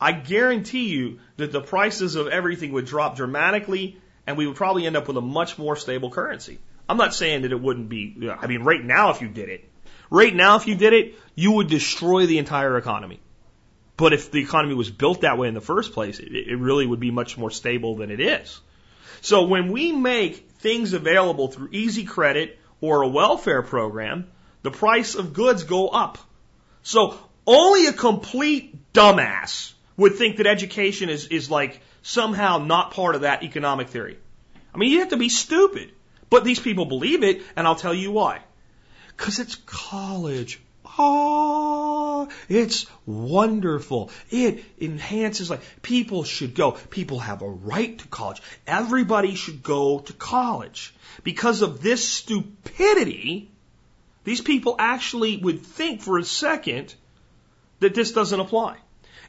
[0.00, 4.86] I guarantee you that the prices of everything would drop dramatically and we would probably
[4.86, 6.58] end up with a much more stable currency.
[6.88, 9.68] I'm not saying that it wouldn't be, I mean, right now, if you did it,
[10.10, 13.20] right now, if you did it, you would destroy the entire economy.
[13.96, 17.00] But if the economy was built that way in the first place, it, really would
[17.00, 18.60] be much more stable than it is.
[19.22, 24.26] So when we make things available through easy credit or a welfare program,
[24.62, 26.18] the price of goods go up.
[26.82, 33.14] So only a complete dumbass would think that education is, is like somehow not part
[33.14, 34.18] of that economic theory.
[34.74, 35.92] I mean, you have to be stupid.
[36.28, 38.40] But these people believe it, and I'll tell you why.
[39.16, 40.60] Because it's college.
[40.98, 44.10] Oh, it's wonderful.
[44.30, 46.72] It enhances like people should go.
[46.72, 48.40] People have a right to college.
[48.66, 50.94] Everybody should go to college.
[51.22, 53.50] Because of this stupidity,
[54.24, 56.94] these people actually would think for a second
[57.80, 58.78] that this doesn't apply.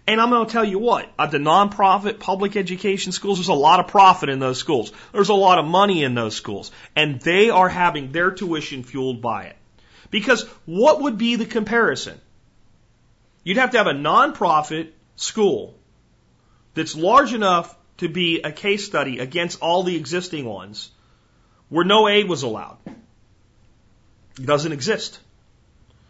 [0.07, 3.53] And I'm going to tell you what, at the nonprofit public education schools, there's a
[3.53, 4.93] lot of profit in those schools.
[5.11, 6.71] There's a lot of money in those schools.
[6.95, 9.57] And they are having their tuition fueled by it.
[10.09, 12.19] Because what would be the comparison?
[13.43, 15.75] You'd have to have a nonprofit school
[16.73, 20.89] that's large enough to be a case study against all the existing ones
[21.67, 22.77] where no aid was allowed.
[24.39, 25.19] It doesn't exist.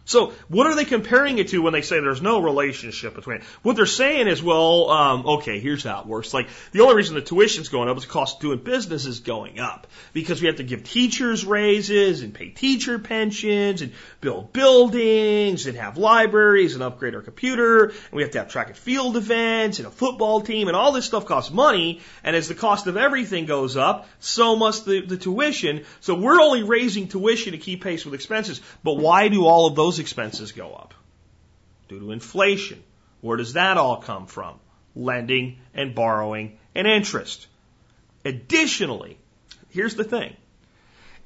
[0.08, 3.42] So what are they comparing it to when they say there's no relationship between it?
[3.60, 6.32] What they're saying is, well, um, okay, here's how it works.
[6.32, 9.20] Like the only reason the tuition's going up is the cost of doing business is
[9.20, 13.92] going up because we have to give teachers raises and pay teacher pensions and
[14.22, 18.68] build buildings and have libraries and upgrade our computer and we have to have track
[18.68, 22.00] and field events and a football team and all this stuff costs money.
[22.24, 25.84] And as the cost of everything goes up, so must the, the tuition.
[26.00, 28.62] So we're only raising tuition to keep pace with expenses.
[28.82, 30.94] But why do all of those expenses go up?
[31.88, 32.82] Due to inflation.
[33.20, 34.58] Where does that all come from?
[34.94, 37.46] Lending and borrowing and interest.
[38.24, 39.18] Additionally,
[39.70, 40.36] here's the thing.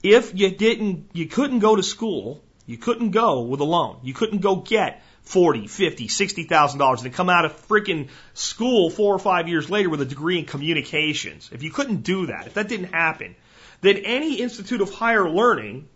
[0.03, 3.99] If you didn't, you couldn't go to school, you couldn't go with a loan.
[4.03, 8.91] You couldn't go get forty, fifty, sixty thousand dollars and come out of freaking school
[8.91, 11.51] four or five years later with a degree in communications.
[11.53, 13.37] If you couldn't do that, if that didn't happen,
[13.81, 15.89] then any institute of higher learning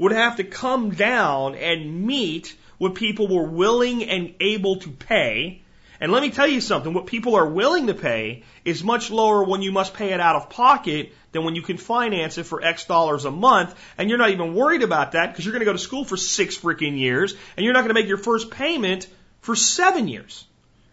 [0.00, 5.60] would have to come down and meet what people were willing and able to pay.
[6.00, 9.44] And let me tell you something, what people are willing to pay is much lower
[9.44, 12.64] when you must pay it out of pocket than when you can finance it for
[12.64, 13.74] X dollars a month.
[13.98, 16.16] And you're not even worried about that because you're going to go to school for
[16.16, 19.06] six freaking years and you're not going to make your first payment
[19.42, 20.46] for seven years.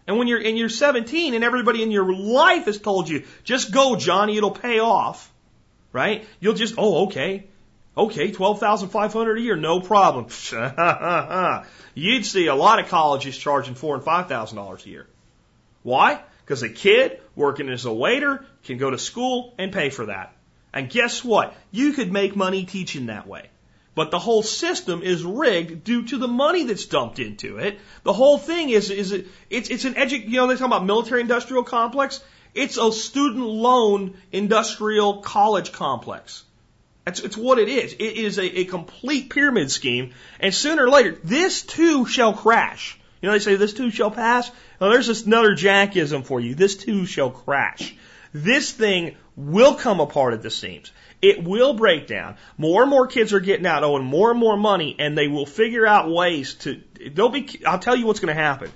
[0.06, 3.72] And when you're, and you're 17 and everybody in your life has told you, just
[3.72, 5.32] go, Johnny, it'll pay off.
[5.94, 6.26] Right?
[6.40, 7.46] You'll just, oh, okay.
[7.98, 10.28] Okay, 12,500 a year, no problem.
[11.94, 15.06] You'd see a lot of colleges charging four and five thousand dollars a year.
[15.82, 16.20] Why?
[16.44, 20.32] Because a kid working as a waiter can go to school and pay for that.
[20.72, 21.56] And guess what?
[21.72, 23.50] You could make money teaching that way.
[23.96, 27.80] But the whole system is rigged due to the money that's dumped into it.
[28.04, 30.84] The whole thing is, is it, it's, it's an edu, you know, they talk about
[30.84, 32.22] military industrial complex.
[32.54, 36.44] It's a student loan industrial college complex.
[37.08, 37.94] It's, it's what it is.
[37.94, 42.98] It is a, a complete pyramid scheme, and sooner or later, this too shall crash.
[43.20, 44.50] You know, they say this too shall pass.
[44.78, 46.54] Well, there's just another jackism for you.
[46.54, 47.94] This too shall crash.
[48.32, 50.92] This thing will come apart at the seams.
[51.20, 52.36] It will break down.
[52.56, 55.46] More and more kids are getting out owing more and more money, and they will
[55.46, 56.80] figure out ways to.
[57.12, 57.60] They'll be.
[57.66, 58.70] I'll tell you what's going to happen.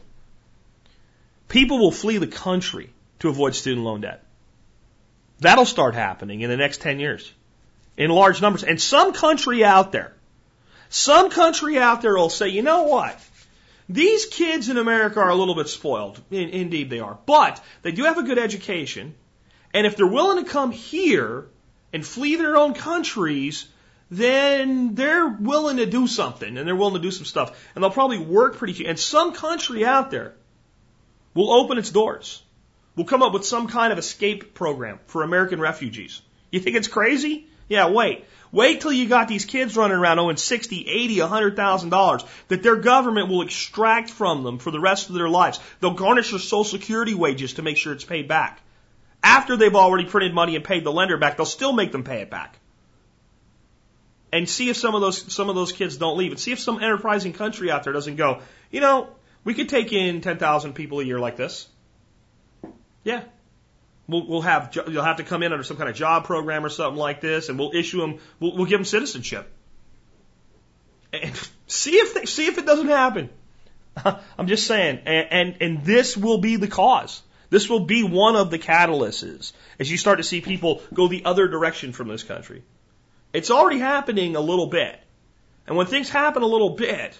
[1.48, 2.90] People will flee the country
[3.20, 4.24] to avoid student loan debt.
[5.38, 7.32] That'll start happening in the next 10 years
[8.02, 8.64] in large numbers.
[8.64, 10.12] And some country out there,
[10.88, 13.18] some country out there will say, you know what?
[13.88, 16.20] These kids in America are a little bit spoiled.
[16.30, 17.16] In, indeed, they are.
[17.26, 19.14] But they do have a good education.
[19.72, 21.46] And if they're willing to come here
[21.92, 23.68] and flee their own countries,
[24.10, 27.68] then they're willing to do something and they're willing to do some stuff.
[27.74, 28.88] And they'll probably work pretty cheap.
[28.88, 30.34] And some country out there
[31.34, 32.42] will open its doors.
[32.96, 36.20] We'll come up with some kind of escape program for American refugees.
[36.50, 37.46] You think it's crazy?
[37.72, 38.26] Yeah, wait.
[38.50, 42.22] Wait till you got these kids running around owing sixty, eighty, a hundred thousand dollars
[42.48, 45.58] that their government will extract from them for the rest of their lives.
[45.80, 48.61] They'll garnish their social security wages to make sure it's paid back.
[49.22, 52.20] After they've already printed money and paid the lender back, they'll still make them pay
[52.20, 52.58] it back.
[54.35, 56.61] And see if some of those some of those kids don't leave, and see if
[56.61, 58.42] some enterprising country out there doesn't go.
[58.70, 59.08] You know,
[59.44, 61.66] we could take in ten thousand people a year like this.
[63.02, 63.22] Yeah,
[64.08, 66.68] We'll, we'll have you'll have to come in under some kind of job program or
[66.68, 68.18] something like this, and we'll issue them.
[68.40, 69.50] We'll, we'll give them citizenship.
[71.12, 71.32] And
[71.66, 73.30] see if they, see if it doesn't happen.
[74.38, 77.22] I'm just saying, and, and and this will be the cause.
[77.50, 81.26] This will be one of the catalysts as you start to see people go the
[81.26, 82.62] other direction from this country.
[83.32, 84.98] It's already happening a little bit.
[85.66, 87.16] And when things happen a little bit,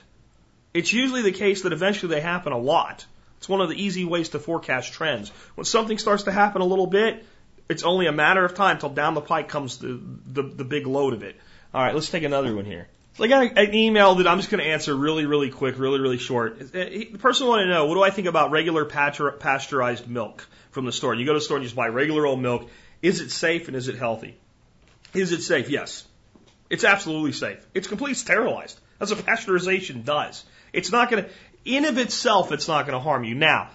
[0.75, 3.07] it's usually the case that eventually they happen a lot.
[3.43, 5.31] It's one of the easy ways to forecast trends.
[5.57, 7.27] When something starts to happen a little bit,
[7.69, 10.87] it's only a matter of time till down the pike comes the, the, the big
[10.87, 11.35] load of it.
[11.75, 12.87] All right, let's take another one here.
[13.15, 15.99] So I got an email that I'm just going to answer really, really quick, really,
[15.99, 16.63] really short.
[16.63, 20.85] Uh, the person wanted to know, what do I think about regular pasteurized milk from
[20.85, 21.13] the store?
[21.13, 22.71] You go to the store and you just buy regular old milk.
[23.03, 24.39] Is it safe and is it healthy?
[25.15, 25.69] Is it safe?
[25.69, 26.07] Yes.
[26.71, 27.59] It's absolutely safe.
[27.75, 28.79] It's completely sterilized.
[29.01, 30.45] That's what pasteurization does.
[30.73, 31.31] It's not going to,
[31.65, 33.35] in of itself, it's not going to harm you.
[33.35, 33.71] Now,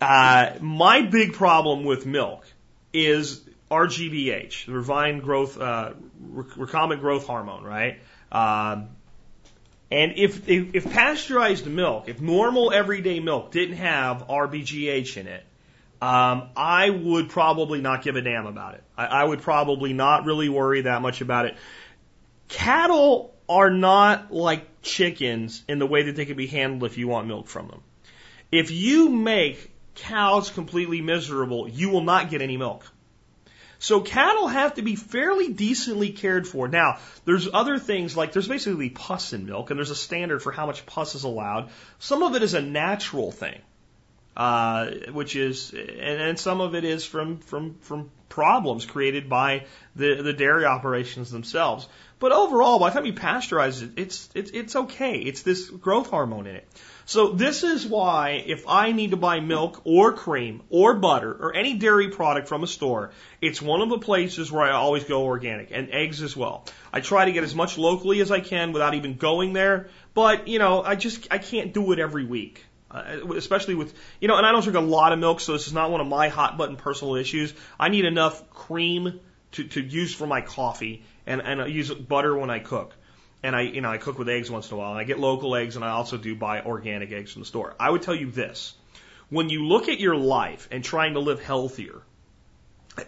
[0.00, 2.46] uh, my big problem with milk
[2.92, 5.92] is RGBH, the recombinant growth, uh,
[6.32, 8.00] recombinant growth hormone, right?
[8.32, 8.88] Um,
[9.90, 15.44] and if, if, if pasteurized milk, if normal everyday milk didn't have RBGH in it,
[16.00, 18.82] um, I would probably not give a damn about it.
[18.96, 21.56] I, I would probably not really worry that much about it.
[22.48, 27.08] Cattle are not like chickens in the way that they can be handled if you
[27.08, 27.82] want milk from them.
[28.52, 32.86] If you make cows completely miserable, you will not get any milk.
[33.80, 36.68] So cattle have to be fairly decently cared for.
[36.68, 40.52] Now, there's other things like there's basically pus in milk, and there's a standard for
[40.52, 41.70] how much pus is allowed.
[41.98, 43.58] Some of it is a natural thing,
[44.36, 49.64] uh, which is, and, and some of it is from from from problems created by
[49.96, 51.88] the the dairy operations themselves.
[52.20, 55.16] But overall, by the time you pasteurize it, it's, it's, it's okay.
[55.16, 56.68] It's this growth hormone in it.
[57.06, 61.56] So this is why if I need to buy milk or cream or butter or
[61.56, 65.24] any dairy product from a store, it's one of the places where I always go
[65.24, 66.66] organic and eggs as well.
[66.92, 70.46] I try to get as much locally as I can without even going there, but
[70.46, 72.66] you know, I just, I can't do it every week.
[72.90, 75.68] Uh, especially with, you know, and I don't drink a lot of milk, so this
[75.68, 77.54] is not one of my hot button personal issues.
[77.78, 79.20] I need enough cream
[79.52, 82.94] to, to use for my coffee and, and I use butter when I cook.
[83.42, 84.90] And I, you know, I cook with eggs once in a while.
[84.90, 87.74] And I get local eggs, and I also do buy organic eggs from the store.
[87.80, 88.74] I would tell you this:
[89.30, 92.02] when you look at your life and trying to live healthier,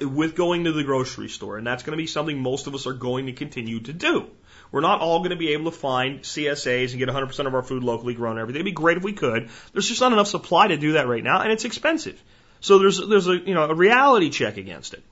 [0.00, 2.86] with going to the grocery store, and that's going to be something most of us
[2.86, 4.30] are going to continue to do.
[4.70, 7.62] We're not all going to be able to find CSAs and get 100% of our
[7.62, 8.60] food locally grown and everything.
[8.60, 9.50] It'd be great if we could.
[9.72, 12.22] There's just not enough supply to do that right now, and it's expensive.
[12.60, 15.02] So there's there's a you know a reality check against it.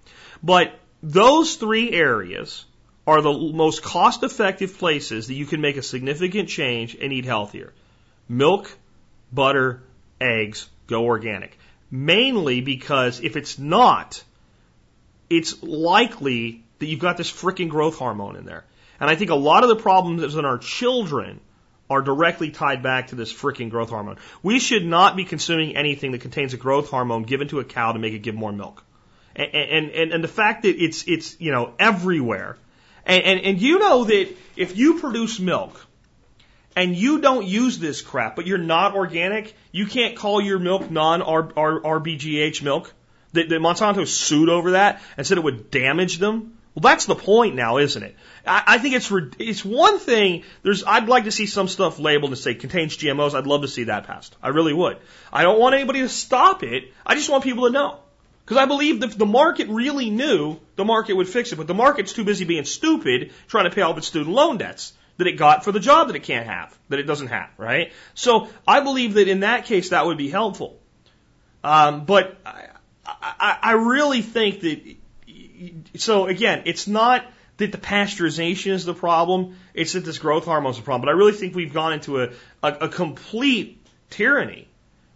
[0.43, 2.65] But those three areas
[3.11, 7.25] are the most cost effective places that you can make a significant change and eat
[7.25, 7.73] healthier.
[8.29, 8.73] Milk,
[9.33, 9.83] butter,
[10.21, 11.59] eggs, go organic.
[11.91, 14.23] Mainly because if it's not,
[15.29, 18.65] it's likely that you've got this freaking growth hormone in there.
[19.01, 21.41] And I think a lot of the problems in our children
[21.89, 24.19] are directly tied back to this freaking growth hormone.
[24.41, 27.91] We should not be consuming anything that contains a growth hormone given to a cow
[27.91, 28.85] to make it give more milk.
[29.35, 32.57] And, and, and, and the fact that it's, it's, you know, everywhere
[33.05, 35.87] and, and, and you know that if you produce milk
[36.77, 40.91] and you don't use this crap, but you're not organic, you can't call your milk
[40.91, 42.93] non RBGH milk.
[43.33, 46.59] That, that Monsanto sued over that and said it would damage them.
[46.75, 48.17] Well, that's the point now, isn't it?
[48.47, 50.45] I, I think it's it's one thing.
[50.63, 53.35] There's I'd like to see some stuff labeled and say contains GMOs.
[53.35, 54.37] I'd love to see that passed.
[54.43, 54.99] I really would.
[55.33, 56.93] I don't want anybody to stop it.
[57.05, 57.99] I just want people to know.
[58.45, 61.57] Because I believe that if the market really knew, the market would fix it.
[61.57, 64.93] But the market's too busy being stupid trying to pay off its student loan debts
[65.19, 67.93] that it got for the job that it can't have, that it doesn't have, right?
[68.15, 70.81] So I believe that in that case that would be helpful.
[71.63, 72.69] Um, but I,
[73.07, 74.97] I, I really think that,
[75.97, 77.27] so again, it's not
[77.59, 81.03] that the pasteurization is the problem, it's that this growth hormone is the problem.
[81.03, 82.31] But I really think we've gone into a,
[82.63, 84.70] a, a complete tyranny.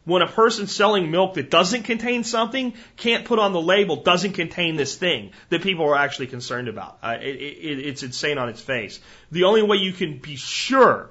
[0.04, 4.34] When a person selling milk that doesn't contain something can't put on the label doesn't
[4.34, 6.98] contain this thing that people are actually concerned about.
[7.02, 9.00] Uh, it, it, it's insane on its face.
[9.30, 11.08] The only way you can be sure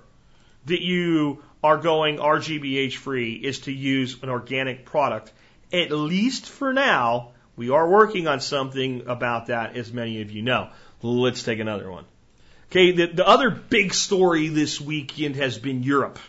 [0.67, 5.31] that you are going RGBH free is to use an organic product.
[5.71, 10.41] At least for now, we are working on something about that, as many of you
[10.41, 10.69] know.
[11.01, 12.05] Let's take another one.
[12.69, 16.19] Okay, the, the other big story this weekend has been Europe.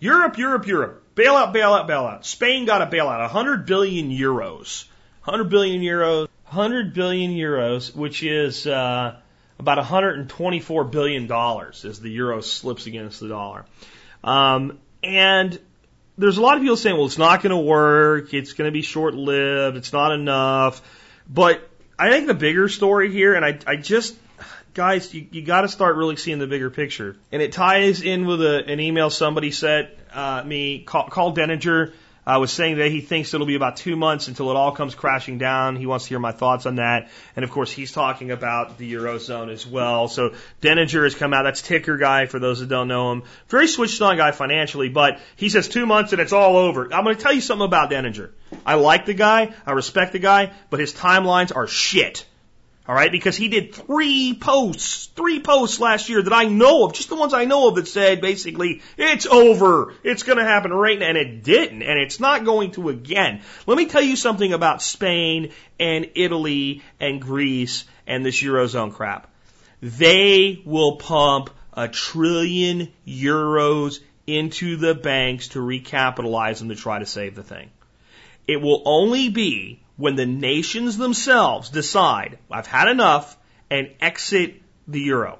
[0.00, 1.02] Europe, Europe, Europe.
[1.18, 2.24] Bailout, bailout, bailout.
[2.24, 4.84] Spain got a bailout, 100 billion euros.
[5.24, 9.16] 100 billion euros, 100 billion euros, which is uh,
[9.58, 13.66] about 124 billion dollars as the euro slips against the dollar.
[14.22, 15.58] Um, and
[16.16, 18.32] there's a lot of people saying, well, it's not going to work.
[18.32, 19.76] It's going to be short lived.
[19.76, 20.80] It's not enough.
[21.28, 24.16] But I think the bigger story here, and I, I just,
[24.74, 27.16] guys, you, you got to start really seeing the bigger picture.
[27.32, 31.92] And it ties in with a, an email somebody sent uh, me, Karl, Karl Denninger,
[32.28, 34.94] uh, was saying that he thinks it'll be about two months until it all comes
[34.94, 35.76] crashing down.
[35.76, 37.08] He wants to hear my thoughts on that.
[37.34, 40.08] And of course, he's talking about the Eurozone as well.
[40.08, 41.44] So Denninger has come out.
[41.44, 43.22] That's Ticker guy for those that don't know him.
[43.48, 46.92] Very switched on guy financially, but he says two months and it's all over.
[46.92, 48.30] I'm going to tell you something about Denninger.
[48.66, 49.54] I like the guy.
[49.64, 52.26] I respect the guy, but his timelines are shit.
[52.88, 56.94] All right, because he did three posts, three posts last year that I know of,
[56.94, 59.92] just the ones I know of that said basically, it's over.
[60.02, 61.08] It's going to happen right now.
[61.08, 61.82] And it didn't.
[61.82, 63.42] And it's not going to again.
[63.66, 69.30] Let me tell you something about Spain and Italy and Greece and this Eurozone crap.
[69.82, 77.06] They will pump a trillion euros into the banks to recapitalize them to try to
[77.06, 77.70] save the thing.
[78.46, 83.36] It will only be when the nations themselves decide, I've had enough,
[83.68, 85.38] and exit the euro.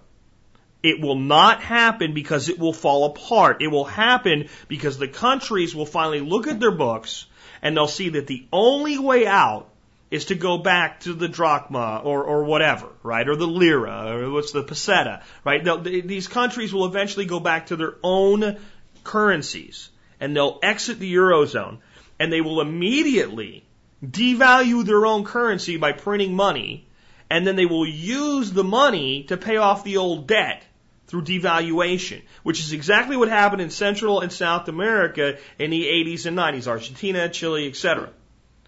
[0.83, 3.63] It will not happen because it will fall apart.
[3.63, 7.27] It will happen because the countries will finally look at their books
[7.63, 9.69] and they'll see that the only way out
[10.11, 13.29] is to go back to the drachma or, or whatever, right?
[13.29, 15.63] Or the lira, or what's the peseta, right?
[15.63, 18.59] They'll, these countries will eventually go back to their own
[19.05, 21.79] currencies and they'll exit the eurozone
[22.19, 23.65] and they will immediately
[24.05, 26.87] devalue their own currency by printing money,
[27.31, 30.63] and then they will use the money to pay off the old debt
[31.07, 36.27] through devaluation, which is exactly what happened in Central and South America in the 80s
[36.27, 38.11] and 90s, Argentina, Chile, etc.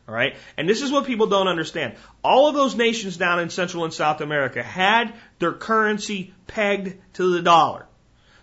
[0.09, 0.35] All right?
[0.57, 1.95] And this is what people don't understand.
[2.25, 7.31] All of those nations down in Central and South America had their currency pegged to
[7.31, 7.87] the dollar.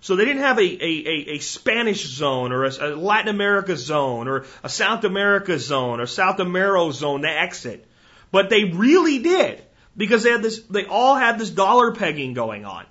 [0.08, 4.30] So they didn't have a, a, a, Spanish zone or a, a, Latin America zone
[4.30, 7.86] or a South America zone or South Amero zone to exit.
[8.32, 9.62] But they really did
[9.98, 12.86] because they had this, they all had this dollar pegging going on.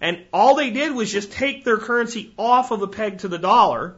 [0.00, 3.36] And all they did was just take their currency off of the peg to the
[3.36, 3.96] dollar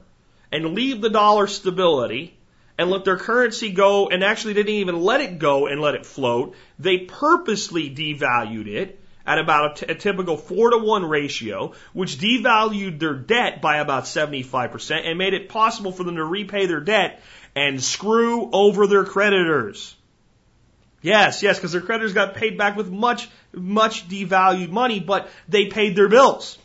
[0.50, 2.36] and leave the dollar stability
[2.76, 6.04] and let their currency go and actually didn't even let it go and let it
[6.04, 6.56] float.
[6.76, 8.97] They purposely devalued it
[9.28, 13.76] at about a, t- a typical four to one ratio, which devalued their debt by
[13.76, 17.20] about 75% and made it possible for them to repay their debt
[17.54, 19.94] and screw over their creditors.
[21.02, 25.66] Yes, yes, because their creditors got paid back with much, much devalued money, but they
[25.66, 26.58] paid their bills.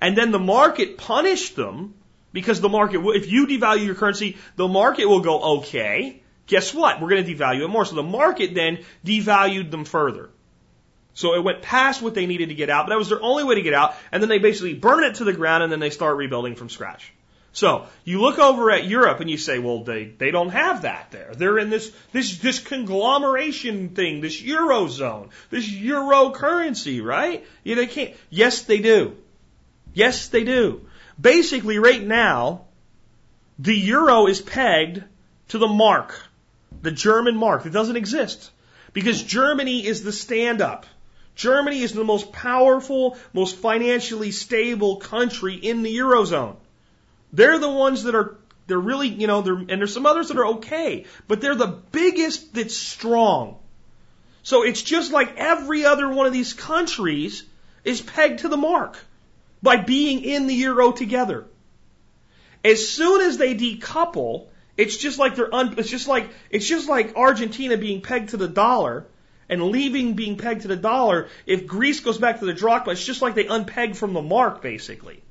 [0.00, 1.94] And then the market punished them
[2.32, 7.00] because the market, if you devalue your currency, the market will go, okay, guess what?
[7.00, 7.84] We're going to devalue it more.
[7.84, 10.30] So the market then devalued them further.
[11.14, 13.44] So it went past what they needed to get out, but that was their only
[13.44, 13.94] way to get out.
[14.10, 16.70] And then they basically burn it to the ground and then they start rebuilding from
[16.70, 17.12] scratch.
[17.54, 21.10] So you look over at Europe and you say, well, they, they don't have that
[21.10, 21.34] there.
[21.34, 27.46] They're in this, this, this conglomeration thing, this Eurozone, this Euro currency, right?
[27.62, 28.14] Yeah, they can't.
[28.30, 29.18] Yes, they do.
[29.92, 30.86] Yes, they do.
[31.20, 32.62] Basically, right now,
[33.58, 35.04] the Euro is pegged
[35.48, 36.18] to the mark,
[36.80, 37.66] the German mark.
[37.66, 38.50] It doesn't exist
[38.94, 40.86] because Germany is the stand up.
[41.34, 46.56] Germany is the most powerful, most financially stable country in the Eurozone.
[47.32, 50.46] They're the ones that are, they're really, you know, and there's some others that are
[50.46, 53.56] okay, but they're the biggest that's strong.
[54.42, 57.44] So it's just like every other one of these countries
[57.84, 58.98] is pegged to the mark
[59.62, 61.46] by being in the Euro together.
[62.64, 66.88] As soon as they decouple, it's just like they're un, it's just like it's just
[66.88, 69.06] like Argentina being pegged to the dollar
[69.52, 73.04] and leaving being pegged to the dollar, if Greece goes back to the drachma, it's
[73.04, 75.22] just like they unpeg from the mark, basically.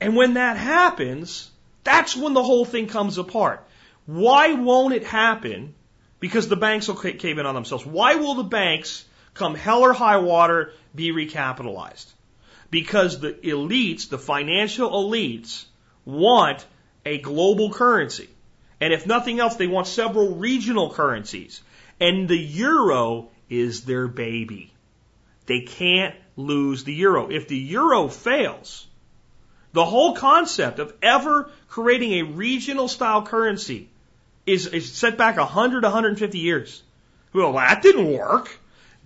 [0.00, 1.50] And when that happens,
[1.84, 3.68] that's when the whole thing comes apart.
[4.06, 5.74] Why won't it happen?
[6.20, 7.84] Because the banks will cave in on themselves.
[7.84, 12.06] Why will the banks, come hell or high water, be recapitalized?
[12.70, 15.66] Because the elites, the financial elites,
[16.06, 16.64] want
[17.04, 18.30] a global currency.
[18.80, 21.62] And if nothing else, they want several regional currencies.
[22.00, 24.72] And the euro is their baby.
[25.46, 27.30] They can't lose the euro.
[27.30, 28.86] If the euro fails,
[29.72, 33.88] the whole concept of ever creating a regional style currency
[34.46, 36.82] is, is set back 100, 150 years.
[37.32, 38.48] Well, that didn't work.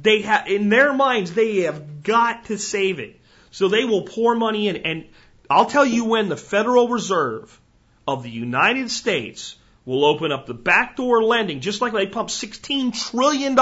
[0.00, 3.18] They have, in their minds, they have got to save it.
[3.50, 4.76] So they will pour money in.
[4.76, 5.04] And
[5.50, 7.60] I'll tell you when the Federal Reserve
[8.06, 13.10] of the United States will open up the backdoor lending, just like they pumped $16
[13.10, 13.58] trillion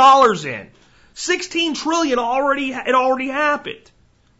[0.46, 0.70] in.
[1.14, 3.90] 16 trillion already, it already happened.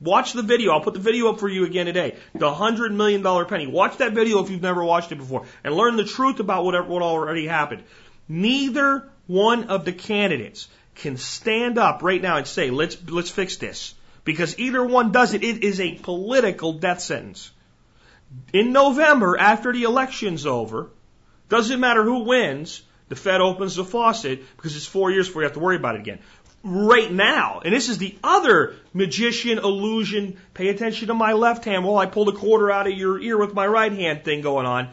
[0.01, 0.73] Watch the video.
[0.73, 2.17] I'll put the video up for you again today.
[2.35, 3.67] The hundred million dollar penny.
[3.67, 6.89] Watch that video if you've never watched it before and learn the truth about whatever,
[6.89, 7.83] what already happened.
[8.27, 13.57] Neither one of the candidates can stand up right now and say, let's, let's fix
[13.57, 13.95] this.
[14.25, 17.51] Because either one does it, it is a political death sentence.
[18.53, 20.91] In November, after the election's over,
[21.51, 25.49] doesn't matter who wins, the Fed opens the faucet because it's four years before you
[25.49, 26.21] have to worry about it again.
[26.63, 31.85] Right now, and this is the other magician illusion, pay attention to my left hand
[31.85, 34.67] while I pull the quarter out of your ear with my right hand thing going
[34.67, 34.91] on.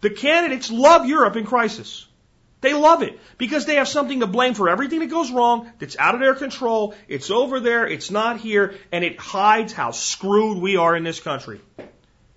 [0.00, 2.06] The candidates love Europe in crisis.
[2.60, 5.96] They love it because they have something to blame for everything that goes wrong, that's
[5.98, 6.94] out of their control.
[7.08, 11.20] It's over there, it's not here, and it hides how screwed we are in this
[11.20, 11.60] country.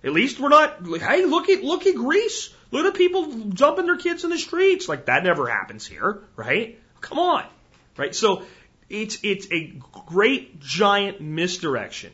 [0.03, 2.53] At least we're not, hey, look at, look at Greece.
[2.73, 4.89] Look at people jumping their kids in the streets.
[4.89, 6.79] Like that never happens here, right?
[7.01, 7.45] Come on,
[7.97, 8.15] right?
[8.15, 8.45] So
[8.89, 9.73] it's, it's a
[10.07, 12.11] great giant misdirection.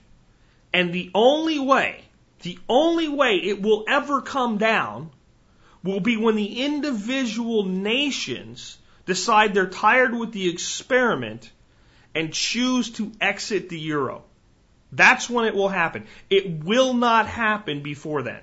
[0.74, 2.03] And the only way,
[2.41, 5.12] the only way it will ever come down
[5.82, 11.49] will be when the individual nations decide they're tired with the experiment
[12.14, 14.24] and choose to exit the euro.
[14.91, 16.05] That's when it will happen.
[16.30, 18.41] It will not happen before then.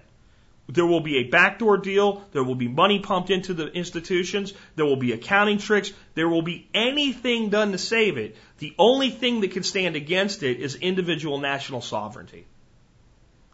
[0.68, 2.24] There will be a backdoor deal.
[2.32, 4.52] There will be money pumped into the institutions.
[4.74, 5.92] There will be accounting tricks.
[6.14, 8.36] There will be anything done to save it.
[8.58, 12.46] The only thing that can stand against it is individual national sovereignty.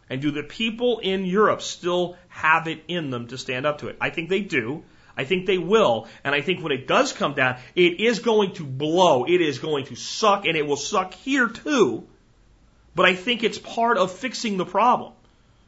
[0.09, 3.89] And do the people in Europe still have it in them to stand up to
[3.89, 3.97] it?
[4.01, 4.83] I think they do.
[5.15, 6.07] I think they will.
[6.23, 9.25] And I think when it does come down, it is going to blow.
[9.25, 12.07] It is going to suck and it will suck here too.
[12.95, 15.13] But I think it's part of fixing the problem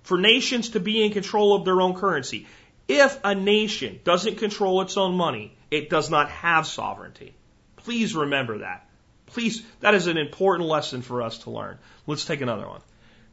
[0.06, 2.46] for nations to be in control of their own currency.
[2.88, 7.34] If a nation doesn't control its own money, it does not have sovereignty.
[7.78, 8.88] Please remember that.
[9.26, 11.80] Please, that is an important lesson for us to learn.
[12.06, 12.82] Let's take another one.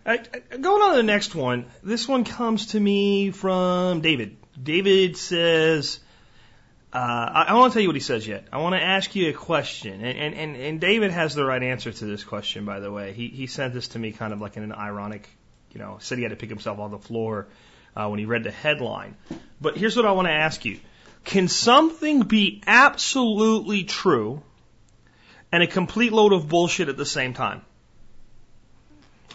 [0.07, 1.67] going on to the next one.
[1.83, 4.39] This one comes to me from David.
[4.61, 6.01] David says,
[6.91, 8.47] uh, I, I want to tell you what he says yet.
[8.51, 10.03] I want to ask you a question.
[10.03, 13.13] And, and, and David has the right answer to this question, by the way.
[13.13, 15.29] He, he sent this to me kind of like in an ironic
[15.73, 17.49] you know, said he had to pick himself off the floor
[17.97, 19.17] uh, when he read the headline.
[19.61, 20.81] But here's what I want to ask you.
[21.25, 24.43] Can something be absolutely true
[25.51, 27.63] and a complete load of bullshit at the same time?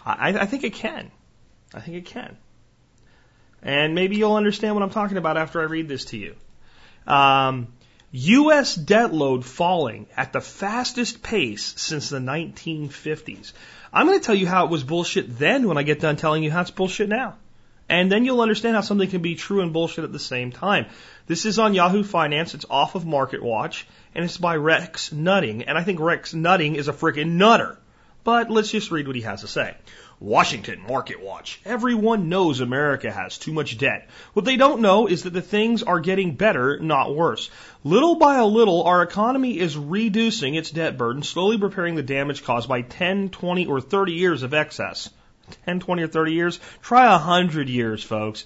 [0.04, 1.10] I, I think it can.
[1.74, 2.36] I think it can.
[3.62, 6.36] And maybe you'll understand what I'm talking about after I read this to you.
[7.06, 7.68] Um,
[8.10, 8.74] U.S.
[8.74, 13.52] debt load falling at the fastest pace since the 1950s.
[13.92, 16.42] I'm going to tell you how it was bullshit then when I get done telling
[16.42, 17.36] you how it's bullshit now.
[17.88, 20.86] And then you'll understand how something can be true and bullshit at the same time.
[21.26, 22.54] This is on Yahoo Finance.
[22.54, 25.62] It's off of Market Watch and it's by Rex Nutting.
[25.62, 27.78] And I think Rex Nutting is a freaking nutter.
[28.24, 29.74] But let's just read what he has to say.
[30.20, 31.60] Washington Market Watch.
[31.64, 34.08] Everyone knows America has too much debt.
[34.32, 37.50] What they don't know is that the things are getting better, not worse.
[37.84, 42.42] Little by a little, our economy is reducing its debt burden, slowly repairing the damage
[42.42, 45.08] caused by 10, 20, or 30 years of excess.
[45.64, 46.60] 10, 20, or 30 years?
[46.82, 48.44] Try 100 years, folks.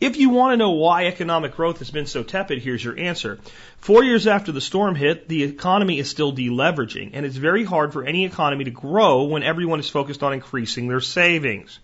[0.00, 3.40] If you want to know why economic growth has been so tepid, here's your answer.
[3.78, 7.92] Four years after the storm hit, the economy is still deleveraging, and it's very hard
[7.92, 11.80] for any economy to grow when everyone is focused on increasing their savings.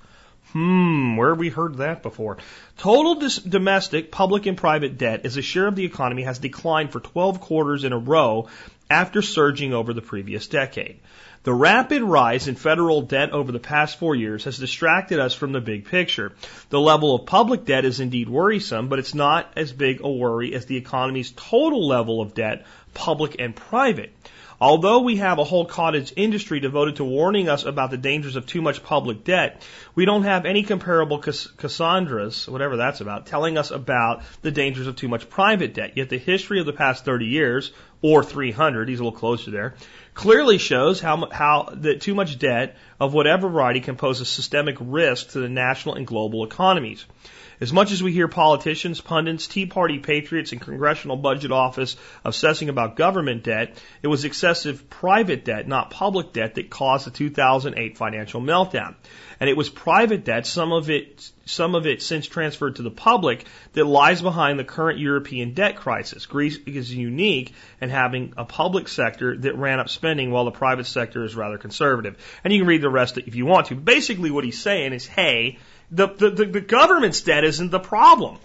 [0.52, 2.38] Hmm, where have we heard that before?
[2.78, 6.92] Total dis- domestic, public, and private debt as a share of the economy has declined
[6.92, 8.46] for 12 quarters in a row
[8.88, 11.00] after surging over the previous decade.
[11.44, 15.52] The rapid rise in federal debt over the past four years has distracted us from
[15.52, 16.32] the big picture.
[16.70, 20.54] The level of public debt is indeed worrisome, but it's not as big a worry
[20.54, 22.64] as the economy's total level of debt,
[22.94, 24.14] public and private.
[24.60, 28.46] Although we have a whole cottage industry devoted to warning us about the dangers of
[28.46, 33.70] too much public debt, we don't have any comparable Cassandras, whatever that's about, telling us
[33.70, 35.96] about the dangers of too much private debt.
[35.96, 39.74] Yet the history of the past 30 years, or 300, he's a little closer there,
[40.12, 44.76] clearly shows how, how that too much debt of whatever variety can pose a systemic
[44.78, 47.06] risk to the national and global economies.
[47.64, 52.68] As much as we hear politicians, pundits, Tea Party patriots, and Congressional Budget Office obsessing
[52.68, 57.96] about government debt, it was excessive private debt, not public debt, that caused the 2008
[57.96, 58.96] financial meltdown.
[59.40, 62.90] And it was private debt, some of it, some of it since transferred to the
[62.90, 66.26] public, that lies behind the current European debt crisis.
[66.26, 70.84] Greece is unique in having a public sector that ran up spending while the private
[70.84, 72.18] sector is rather conservative.
[72.44, 73.74] And you can read the rest if you want to.
[73.74, 75.56] Basically what he's saying is, hey,
[75.90, 78.38] the, the, the, the government's debt isn't the problem.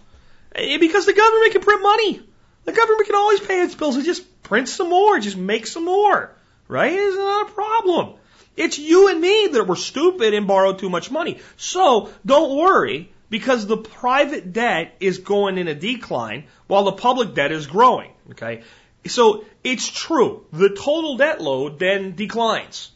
[0.56, 2.22] Eh, because the government can print money.
[2.66, 5.86] The government can always pay its bills and just print some more, just make some
[5.86, 6.36] more.
[6.68, 6.94] Right?
[6.94, 8.16] It's not a problem.
[8.56, 11.40] It's you and me that were stupid and borrowed too much money.
[11.56, 17.34] So don't worry because the private debt is going in a decline while the public
[17.34, 18.12] debt is growing.
[18.32, 18.64] Okay.
[19.08, 20.46] So it's true.
[20.52, 22.92] The total debt load then declines.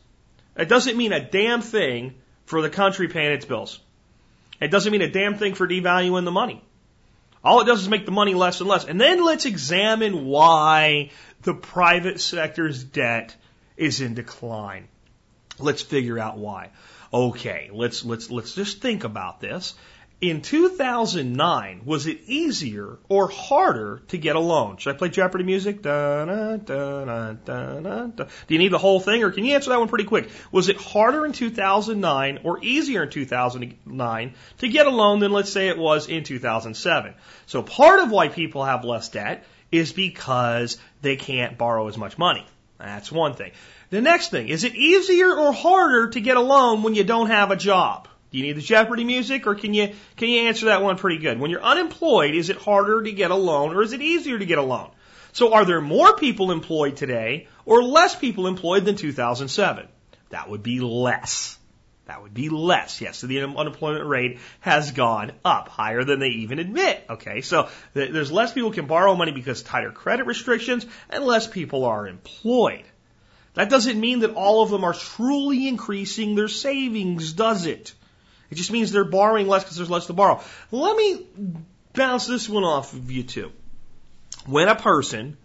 [0.57, 2.15] It doesn't mean a damn thing
[2.45, 3.79] for the country paying its bills.
[4.63, 6.63] It doesn't mean a damn thing for devaluing the money.
[7.43, 8.85] All it does is make the money less and less.
[8.85, 11.11] And then let's examine why
[11.41, 13.35] the private sector's debt
[13.75, 14.87] is in decline.
[15.59, 16.69] Let's figure out why.
[17.13, 19.75] Okay, let's let's let's just think about this.
[20.23, 24.77] In 2009, was it easier or harder to get a loan?
[24.77, 25.81] Should I play Jeopardy music?
[25.81, 25.89] Do
[28.47, 30.29] you need the whole thing or can you answer that one pretty quick?
[30.49, 35.51] Was it harder in 2009 or easier in 2009 to get a loan than let's
[35.51, 37.15] say it was in 2007?
[37.45, 39.43] So part of why people have less debt
[39.73, 42.47] is because they can't borrow as much money.
[42.77, 43.51] That's one thing.
[43.89, 47.27] The next thing, is it easier or harder to get a loan when you don't
[47.27, 48.07] have a job?
[48.33, 51.19] Do you need the Jeopardy music or can you, can you answer that one pretty
[51.19, 51.39] good?
[51.39, 54.45] When you're unemployed, is it harder to get a loan or is it easier to
[54.45, 54.89] get a loan?
[55.33, 59.87] So are there more people employed today or less people employed than 2007?
[60.29, 61.59] That would be less.
[62.07, 63.01] That would be less.
[63.01, 63.19] Yes.
[63.19, 67.05] So the unemployment rate has gone up higher than they even admit.
[67.11, 67.41] Okay.
[67.41, 72.07] So there's less people can borrow money because tighter credit restrictions and less people are
[72.07, 72.85] employed.
[73.53, 77.93] That doesn't mean that all of them are truly increasing their savings, does it?
[78.53, 80.39] It just means they're borrowing less because there's less to borrow.
[80.69, 81.25] Let me
[81.93, 83.51] bounce this one off of you too.
[84.45, 85.37] When a person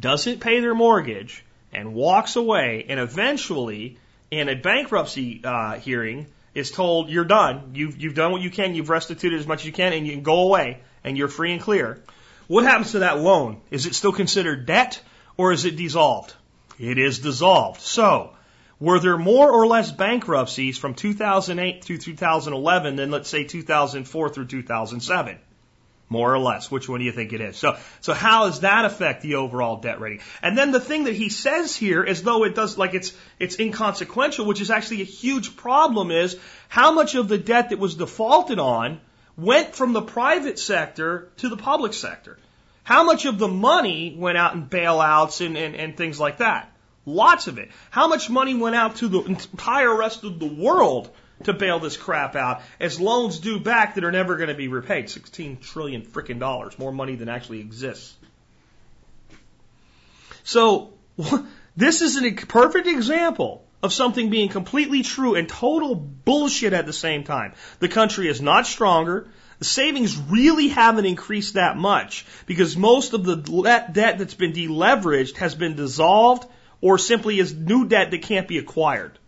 [0.00, 3.98] doesn't pay their mortgage and walks away and eventually
[4.30, 8.74] in a bankruptcy uh, hearing is told you're done, you've, you've done what you can,
[8.74, 11.52] you've restituted as much as you can and you can go away and you're free
[11.52, 12.00] and clear.
[12.46, 13.60] What happens to that loan?
[13.70, 14.98] Is it still considered debt
[15.36, 16.32] or is it dissolved?
[16.78, 17.82] It is dissolved.
[17.82, 18.32] So,
[18.78, 24.46] were there more or less bankruptcies from 2008 through 2011 than let's say 2004 through
[24.46, 25.38] 2007?
[26.08, 26.70] More or less.
[26.70, 27.56] Which one do you think it is?
[27.56, 30.20] So, so how does that affect the overall debt rating?
[30.40, 33.58] And then the thing that he says here, as though it does, like it's, it's
[33.58, 37.96] inconsequential, which is actually a huge problem is how much of the debt that was
[37.96, 39.00] defaulted on
[39.36, 42.38] went from the private sector to the public sector.
[42.84, 46.70] How much of the money went out in bailouts and, and, and things like that?
[47.06, 47.70] Lots of it.
[47.90, 51.08] How much money went out to the entire rest of the world
[51.44, 54.66] to bail this crap out as loans due back that are never going to be
[54.66, 55.08] repaid?
[55.08, 56.76] 16 trillion freaking dollars.
[56.80, 58.12] More money than actually exists.
[60.42, 60.94] So,
[61.76, 66.92] this is a perfect example of something being completely true and total bullshit at the
[66.92, 67.52] same time.
[67.78, 69.28] The country is not stronger.
[69.60, 75.36] The savings really haven't increased that much because most of the debt that's been deleveraged
[75.36, 76.46] has been dissolved
[76.80, 79.18] or simply is new debt that can't be acquired.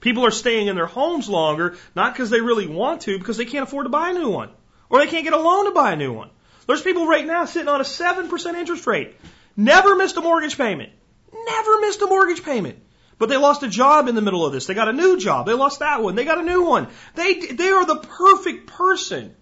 [0.00, 3.44] People are staying in their homes longer, not because they really want to, because they
[3.44, 4.50] can't afford to buy a new one.
[4.90, 6.30] Or they can't get a loan to buy a new one.
[6.66, 9.16] There's people right now sitting on a 7% interest rate.
[9.56, 10.92] Never missed a mortgage payment.
[11.32, 12.78] Never missed a mortgage payment.
[13.18, 14.66] But they lost a job in the middle of this.
[14.66, 15.46] They got a new job.
[15.46, 16.14] They lost that one.
[16.14, 16.86] They got a new one.
[17.16, 19.34] They, they are the perfect person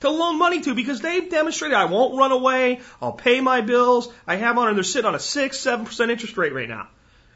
[0.00, 4.12] to loan money to because they've demonstrated I won't run away, I'll pay my bills,
[4.26, 6.88] I have on, and they're sitting on a 6, 7% interest rate right now.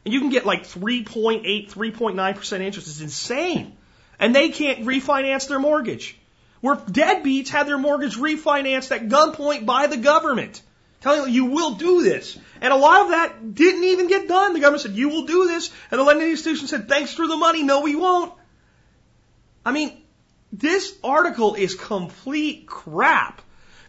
[0.07, 2.87] And you can get like 3.8, 3.9% interest.
[2.87, 3.75] It's insane.
[4.17, 6.17] And they can't refinance their mortgage.
[6.61, 10.61] Where deadbeats had their mortgage refinanced at gunpoint by the government.
[11.01, 12.39] Telling them you will do this.
[12.61, 14.53] And a lot of that didn't even get done.
[14.53, 15.73] The government said, you will do this.
[15.91, 17.63] And the lending institution said, thanks for the money.
[17.63, 18.31] No, we won't.
[19.65, 19.91] I mean,
[20.53, 23.41] this article is complete crap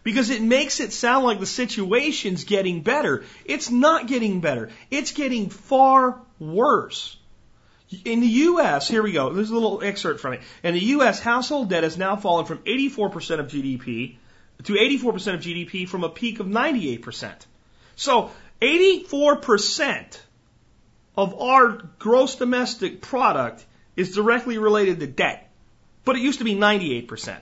[0.03, 3.23] because it makes it sound like the situation's getting better.
[3.45, 4.69] It's not getting better.
[4.91, 7.17] It's getting far worse.
[8.05, 9.33] In the U.S., here we go.
[9.33, 10.41] There's a little excerpt from it.
[10.63, 14.15] In the U.S., household debt has now fallen from 84% of GDP
[14.63, 17.33] to 84% of GDP from a peak of 98%.
[17.95, 18.31] So
[18.61, 20.19] 84%
[21.17, 25.49] of our gross domestic product is directly related to debt
[26.09, 27.39] but it used to be 98%.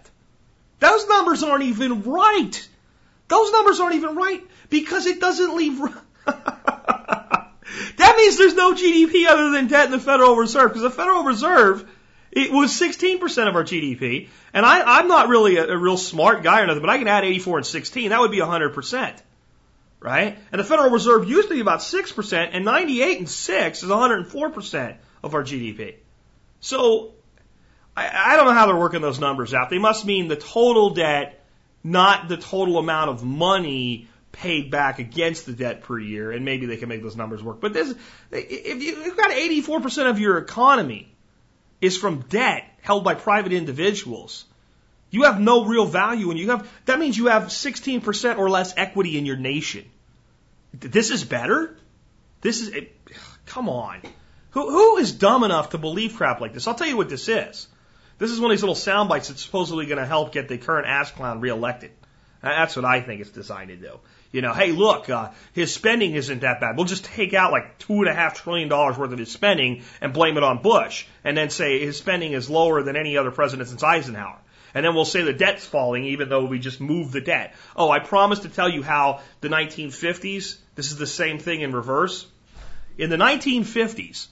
[0.80, 2.70] Those numbers aren't even right.
[3.28, 5.80] Those numbers aren't even right because it doesn't leave.
[6.26, 7.54] that
[8.18, 11.90] means there's no GDP other than debt in the Federal Reserve because the Federal Reserve
[12.32, 14.30] it was 16% of our GDP.
[14.54, 17.08] And I, I'm not really a, a real smart guy or nothing, but I can
[17.08, 18.10] add 84 and 16.
[18.10, 19.22] That would be 100%.
[20.00, 20.38] Right?
[20.52, 24.98] And the Federal Reserve used to be about 6%, and 98 and 6 is 104%
[25.24, 25.96] of our GDP.
[26.60, 27.14] So,
[27.98, 29.70] I, don't know how they're working those numbers out.
[29.70, 31.44] They must mean the total debt,
[31.84, 36.68] not the total amount of money paid back against the debt per year, and maybe
[36.68, 37.60] they can make those numbers work.
[37.60, 37.94] But this,
[38.32, 41.12] if you've got 84% of your economy
[41.82, 44.46] is from debt held by private individuals.
[45.10, 48.74] You have no real value and you have, that means you have 16% or less
[48.78, 49.86] equity in your nation.
[50.74, 51.78] This is better?
[52.42, 52.86] This is, eh,
[53.46, 54.02] come on.
[54.52, 56.68] Who, who is dumb enough to believe crap like this?
[56.68, 57.68] I'll tell you what this is.
[58.18, 60.58] This is one of these little sound bites that's supposedly going to help get the
[60.58, 61.92] current ass clown reelected.
[62.42, 64.00] That's what I think it's designed to do.
[64.32, 66.76] You know, hey, look, uh, his spending isn't that bad.
[66.76, 69.84] We'll just take out like two and a half trillion dollars worth of his spending
[70.02, 73.32] and blame it on Bush, and then say his spending is lower than any other
[73.32, 74.40] president since Eisenhower.
[74.74, 77.56] And then we'll say the debt's falling even though we just moved the debt.
[77.76, 81.72] Oh, I promised to tell you how the 1950s, this is the same thing in
[81.72, 82.28] reverse.
[82.98, 84.28] In the 1950s,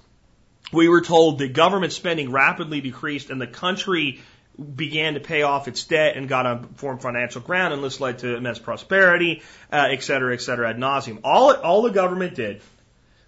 [0.72, 4.22] we were told that government spending rapidly decreased and the country
[4.76, 8.20] began to pay off its debt and got on firm financial ground, and this led
[8.20, 9.42] to immense prosperity,
[9.72, 11.20] uh, et cetera, et cetera, ad nauseum.
[11.24, 12.62] All, all the government did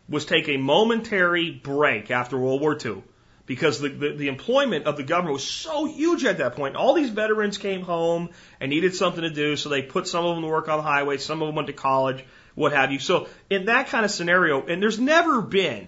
[0.08, 3.04] was take a momentary break after World War II
[3.46, 6.76] because the, the, the, employment of the government was so huge at that point.
[6.76, 8.30] All these veterans came home
[8.60, 10.84] and needed something to do, so they put some of them to work on the
[10.84, 12.24] highway, some of them went to college,
[12.56, 13.00] what have you.
[13.00, 15.88] So in that kind of scenario, and there's never been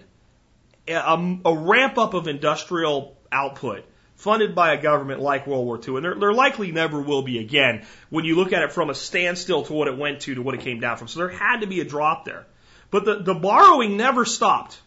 [0.88, 3.84] a, a ramp up of industrial output
[4.20, 7.38] funded by a government like World War II, and there, there likely never will be
[7.38, 10.42] again when you look at it from a standstill to what it went to to
[10.42, 11.08] what it came down from.
[11.08, 12.46] So there had to be a drop there.
[12.90, 14.78] But the, the borrowing never stopped,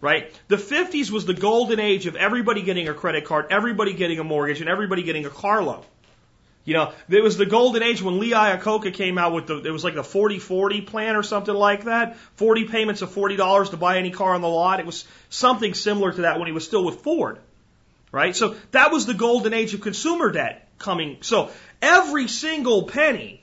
[0.00, 0.32] right?
[0.48, 4.24] The 50s was the golden age of everybody getting a credit card, everybody getting a
[4.24, 5.84] mortgage, and everybody getting a car loan.
[6.64, 9.70] You know, it was the golden age when Lee Iacocca came out with the, it
[9.70, 12.16] was like the 40-40 plan or something like that.
[12.36, 14.78] 40 payments of $40 to buy any car on the lot.
[14.78, 17.38] It was something similar to that when he was still with Ford
[18.12, 18.36] right?
[18.36, 21.18] So that was the golden age of consumer debt coming.
[21.22, 21.50] So
[21.80, 23.42] every single penny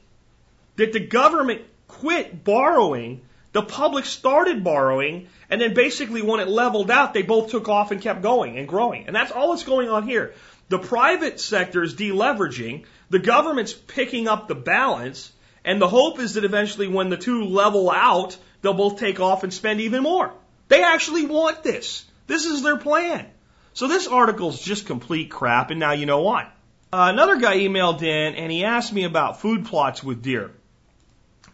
[0.78, 6.92] that the government quit borrowing, the public started borrowing, and then basically when it leveled
[6.92, 9.08] out, they both took off and kept going and growing.
[9.08, 10.34] And that's all that's going on here.
[10.70, 15.32] The private sector is deleveraging, the government's picking up the balance,
[15.66, 19.44] and the hope is that eventually when the two level out, they'll both take off
[19.44, 20.32] and spend even more.
[20.68, 22.06] They actually want this.
[22.28, 23.26] This is their plan.
[23.74, 26.50] So this article's just complete crap, and now you know why.
[26.92, 30.52] Uh, another guy emailed in and he asked me about food plots with deer.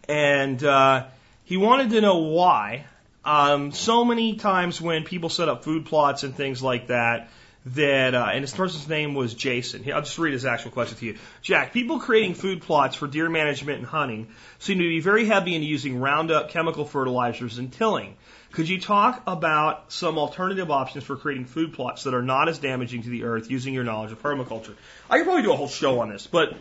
[0.08, 1.06] And uh,
[1.44, 2.86] he wanted to know why.
[3.24, 7.28] Um, so many times when people set up food plots and things like that,
[7.66, 9.84] that, uh, and this person's name was Jason.
[9.92, 11.18] I'll just read his actual question to you.
[11.42, 14.28] Jack, people creating food plots for deer management and hunting
[14.60, 18.16] seem to be very heavy in using Roundup, chemical fertilizers, and tilling.
[18.52, 22.58] Could you talk about some alternative options for creating food plots that are not as
[22.58, 24.74] damaging to the earth using your knowledge of permaculture?
[25.10, 26.54] I could probably do a whole show on this, but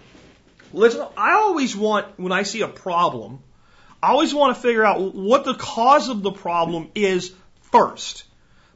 [0.73, 3.39] listen, I always want, when I see a problem,
[4.01, 7.31] I always want to figure out what the cause of the problem is
[7.71, 8.23] first.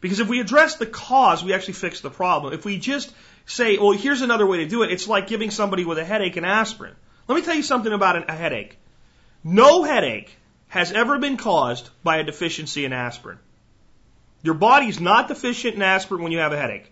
[0.02, 2.54] Because if we address the cause, we actually fix the problem.
[2.54, 3.14] If we just
[3.45, 6.38] say, well, here's another way to do it, it's like giving somebody with a headache
[6.38, 6.95] an aspirin.
[7.28, 8.78] Let me tell you something about a headache.
[9.43, 10.36] No headache
[10.68, 13.39] has ever been caused by a deficiency in aspirin.
[14.41, 16.91] Your body's not deficient in aspirin when you have a headache.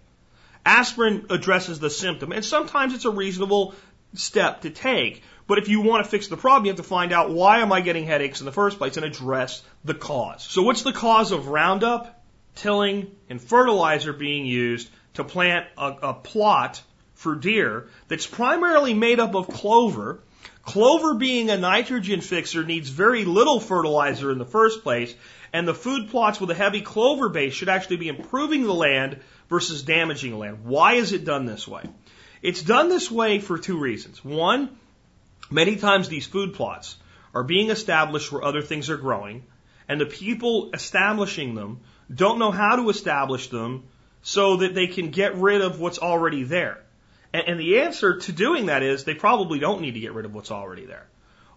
[0.66, 3.74] Aspirin addresses the symptom, and sometimes it's a reasonable
[4.16, 5.24] step to take.
[5.47, 7.72] But if you want to fix the problem, you have to find out why am
[7.72, 10.43] I getting headaches in the first place and address the cause.
[10.43, 12.16] So what's the cause of Roundup,
[12.58, 16.82] tilling, and fertilizer being used to plant a, a plot
[17.14, 20.20] for deer that's primarily made up of clover
[20.68, 25.16] Clover being a nitrogen fixer needs very little fertilizer in the first place,
[25.53, 29.22] and the food plots with a heavy clover base should actually be improving the land
[29.47, 30.66] versus damaging the land.
[30.66, 31.84] Why is it done this way?
[32.41, 34.26] It's done this way for two reasons.
[34.26, 34.78] One,
[35.49, 36.97] many times these food plots
[37.34, 39.45] are being established where other things are growing,
[39.88, 41.80] and the people establishing them
[42.14, 43.84] don't know how to establish them
[44.22, 46.80] so that they can get rid of what's already there.
[47.34, 50.26] And, and the answer to doing that is they probably don't need to get rid
[50.26, 51.08] of what's already there.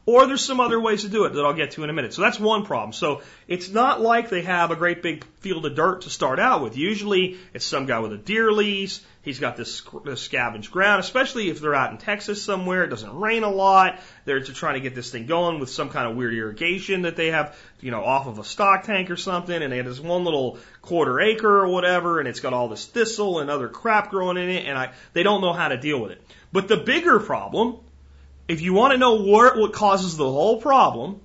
[0.06, 2.14] Or there's some other ways to do it that I'll get to in a minute.
[2.14, 2.92] So that's one problem.
[2.92, 6.62] So it's not like they have a great big field of dirt to start out
[6.62, 6.76] with.
[6.76, 9.04] Usually it's some guy with a deer lease.
[9.22, 12.84] He's got this, this scavenged ground, especially if they're out in Texas somewhere.
[12.84, 14.00] It doesn't rain a lot.
[14.24, 17.28] They're trying to get this thing going with some kind of weird irrigation that they
[17.28, 19.62] have, you know, off of a stock tank or something.
[19.62, 22.86] And they have this one little quarter acre or whatever, and it's got all this
[22.86, 26.00] thistle and other crap growing in it, and I, they don't know how to deal
[26.00, 26.22] with it.
[26.50, 27.80] But the bigger problem
[28.50, 31.20] if you want to know what, what causes the whole problem,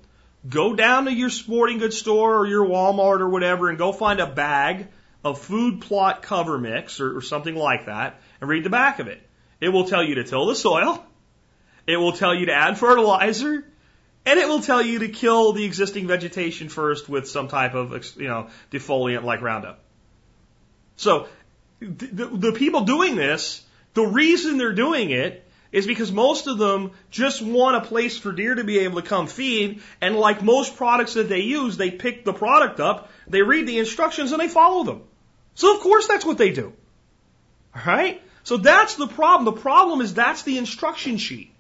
[0.48, 4.20] go down to your sporting goods store or your Walmart or whatever and go find
[4.20, 4.88] a bag
[5.26, 9.08] of food plot cover mix or, or something like that and read the back of
[9.08, 9.20] it.
[9.60, 11.04] It will tell you to till the soil.
[11.88, 13.66] It will tell you to add fertilizer.
[14.28, 18.16] And it will tell you to kill the existing vegetation first with some type of,
[18.18, 19.80] you know, defoliant like Roundup.
[20.96, 21.28] So,
[21.80, 23.64] the, the people doing this,
[23.94, 28.32] the reason they're doing it is because most of them just want a place for
[28.32, 29.82] deer to be able to come feed.
[30.02, 33.80] And like most products that they use, they pick the product up, they read the
[33.80, 35.02] instructions, and they follow them.
[35.56, 36.74] So of course that's what they do.
[37.76, 38.22] Alright?
[38.44, 39.46] So that's the problem.
[39.46, 41.52] The problem is that's the instruction sheet.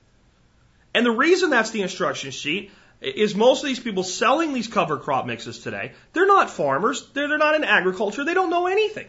[0.93, 2.71] And the reason that's the instruction sheet
[3.01, 7.27] is most of these people selling these cover crop mixes today, they're not farmers, they're,
[7.27, 9.07] they're not in agriculture, they don't know anything.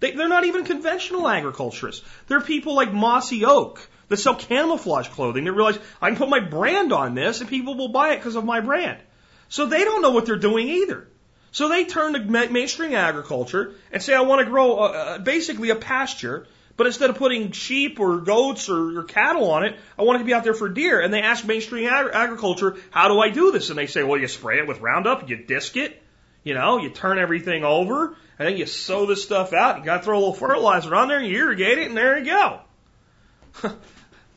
[0.00, 2.04] They, they're not even conventional agriculturists.
[2.26, 6.40] They're people like Mossy Oak that sell camouflage clothing that realize I can put my
[6.40, 8.98] brand on this and people will buy it because of my brand.
[9.48, 11.08] So they don't know what they're doing either.
[11.54, 15.70] So they turn to mainstream agriculture and say, I want to grow a, uh, basically
[15.70, 20.02] a pasture, but instead of putting sheep or goats or, or, cattle on it, I
[20.02, 21.00] want it to be out there for deer.
[21.00, 23.70] And they ask mainstream ag- agriculture, how do I do this?
[23.70, 26.02] And they say, well, you spray it with Roundup, you disc it,
[26.42, 29.78] you know, you turn everything over, and then you sow this stuff out.
[29.78, 32.18] You got to throw a little fertilizer on there, and you irrigate it, and there
[32.18, 32.60] you go.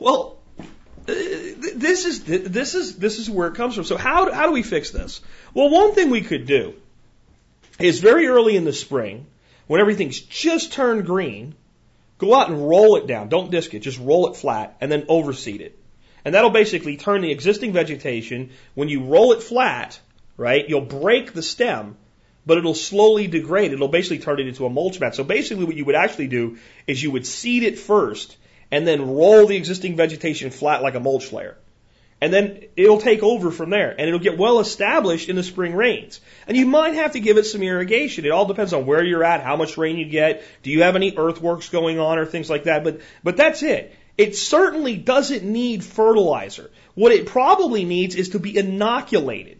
[0.00, 0.64] Well, uh,
[1.08, 3.82] this is this is this is where it comes from.
[3.82, 5.20] So how how do we fix this?
[5.52, 6.74] Well, one thing we could do
[7.78, 9.26] is very early in the spring,
[9.66, 11.54] when everything's just turned green,
[12.18, 13.28] go out and roll it down.
[13.28, 15.78] Don't disc it, just roll it flat and then overseed it.
[16.24, 18.50] And that'll basically turn the existing vegetation.
[18.74, 19.98] When you roll it flat,
[20.36, 21.96] right, you'll break the stem,
[22.44, 23.72] but it'll slowly degrade.
[23.72, 25.14] It'll basically turn it into a mulch mat.
[25.14, 28.36] So basically, what you would actually do is you would seed it first
[28.70, 31.56] and then roll the existing vegetation flat like a mulch layer.
[32.20, 35.74] And then it'll take over from there and it'll get well established in the spring
[35.74, 36.20] rains.
[36.48, 38.24] And you might have to give it some irrigation.
[38.24, 40.96] It all depends on where you're at, how much rain you get, do you have
[40.96, 42.82] any earthworks going on or things like that.
[42.82, 43.94] But, but that's it.
[44.16, 46.72] It certainly doesn't need fertilizer.
[46.96, 49.57] What it probably needs is to be inoculated.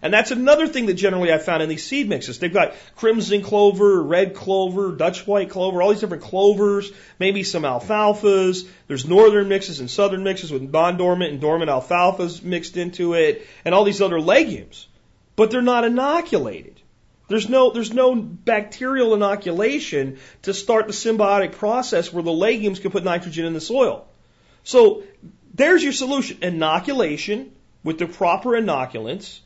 [0.00, 2.38] And that's another thing that generally I found in these seed mixes.
[2.38, 7.64] They've got crimson clover, red clover, Dutch white clover, all these different clovers, maybe some
[7.64, 8.68] alfalfas.
[8.86, 13.74] There's northern mixes and southern mixes with non-dormant and dormant alfalfas mixed into it, and
[13.74, 14.86] all these other legumes.
[15.36, 16.80] But they're not inoculated.
[17.28, 22.90] There's no, there's no bacterial inoculation to start the symbiotic process where the legumes can
[22.90, 24.08] put nitrogen in the soil.
[24.64, 25.02] So
[25.54, 26.38] there's your solution.
[26.42, 27.52] Inoculation
[27.84, 29.40] with the proper inoculants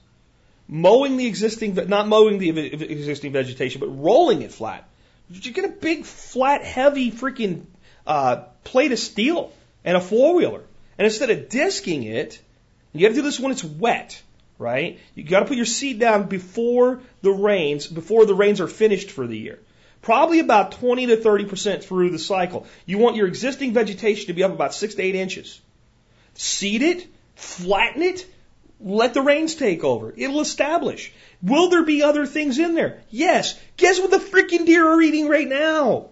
[0.69, 4.89] mowing the existing, not mowing the existing vegetation, but rolling it flat.
[5.29, 7.65] You get a big, flat, heavy freaking
[8.07, 9.53] uh, plate of steel
[9.85, 10.63] and a four wheeler.
[10.99, 12.41] And instead of disking it,
[12.93, 14.21] you got to do this when it's wet,
[14.59, 15.01] right?
[15.15, 19.11] You got to put your seed down before the rains, before the rains are finished
[19.11, 19.59] for the year.
[20.03, 22.67] Probably about 20 to 30% through the cycle.
[22.87, 25.61] You want your existing vegetation to be up about six to eight inches.
[26.35, 27.07] Seed it,
[27.37, 28.27] flatten it,
[28.85, 30.13] let the rains take over.
[30.17, 31.13] It'll establish.
[31.43, 33.01] Will there be other things in there?
[33.11, 33.59] Yes.
[33.77, 36.11] Guess what the freaking deer are eating right now?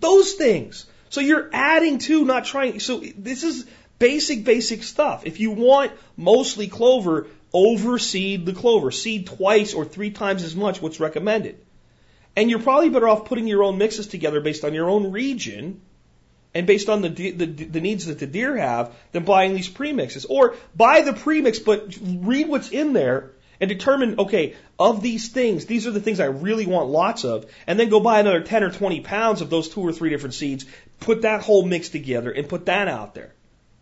[0.00, 0.86] Those things.
[1.10, 2.80] So you're adding to, not trying.
[2.80, 3.66] So this is
[3.98, 5.26] basic, basic stuff.
[5.26, 8.90] If you want mostly clover, overseed the clover.
[8.90, 11.58] Seed twice or three times as much what's recommended.
[12.34, 15.82] And you're probably better off putting your own mixes together based on your own region
[16.54, 20.26] and based on the, the, the needs that the deer have than buying these premixes.
[20.28, 23.30] Or buy the premix, but read what's in there
[23.60, 27.46] and determine, okay, of these things, these are the things I really want lots of,
[27.66, 30.34] and then go buy another 10 or 20 pounds of those two or three different
[30.34, 30.66] seeds,
[31.00, 33.32] put that whole mix together and put that out there.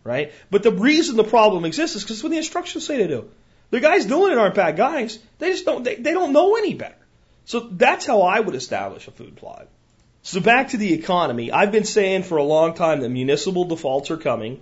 [0.03, 0.31] Right?
[0.49, 3.29] But the reason the problem exists is because what the instructions say to do.
[3.69, 5.19] The guys doing it aren't bad guys.
[5.39, 6.95] They just don't, they, they don't know any better.
[7.45, 9.67] So that's how I would establish a food plot.
[10.23, 11.51] So back to the economy.
[11.51, 14.61] I've been saying for a long time that municipal defaults are coming,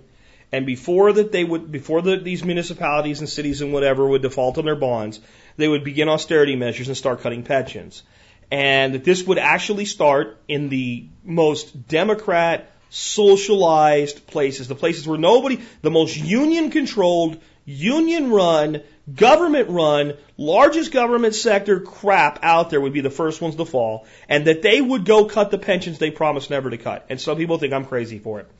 [0.50, 4.56] and before that they would, before the, these municipalities and cities and whatever would default
[4.56, 5.20] on their bonds,
[5.58, 8.02] they would begin austerity measures and start cutting pensions,
[8.50, 15.18] and that this would actually start in the most Democrat socialized places, the places where
[15.18, 18.82] nobody, the most union controlled, union run,
[19.14, 24.06] government run, largest government sector crap out there would be the first ones to fall,
[24.28, 27.06] and that they would go cut the pensions they promised never to cut.
[27.08, 28.50] And some people think I'm crazy for it.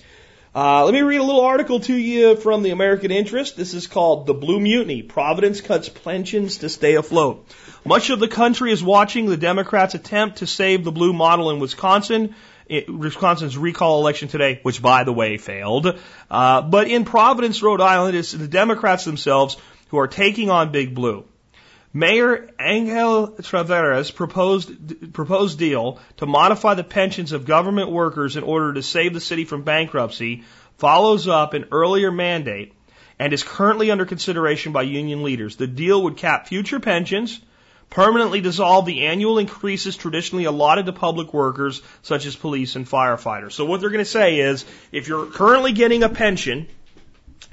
[0.53, 3.57] Uh, let me read a little article to you from the American Interest.
[3.57, 5.03] This is called The Blue Mutiny.
[5.03, 7.47] Providence cuts pensions to stay afloat.
[7.85, 11.61] Much of the country is watching the Democrats' attempt to save the blue model in
[11.61, 12.35] Wisconsin.
[12.89, 15.99] Wisconsin's recall election today, which by the way failed.
[16.31, 19.57] Uh, but in Providence, Rhode Island, it's the Democrats themselves
[19.91, 21.25] who are taking on Big Blue.
[21.93, 28.75] Mayor Angel Taveras proposed, proposed deal to modify the pensions of government workers in order
[28.75, 30.45] to save the city from bankruptcy
[30.79, 32.75] follows up an earlier mandate
[33.19, 35.57] and is currently under consideration by union leaders.
[35.57, 37.41] The deal would cap future pensions,
[37.91, 43.53] permanently dissolve the annual increases traditionally allotted to public workers such as police and firefighters.
[43.53, 46.69] So what they're going to say is if you're currently getting a pension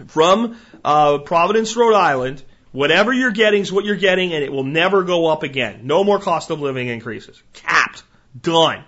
[0.08, 4.64] from uh, Providence, Rhode Island, whatever you're getting is what you're getting and it will
[4.64, 5.82] never go up again.
[5.84, 7.42] No more cost of living increases.
[7.54, 8.04] Capped.
[8.40, 8.84] Done.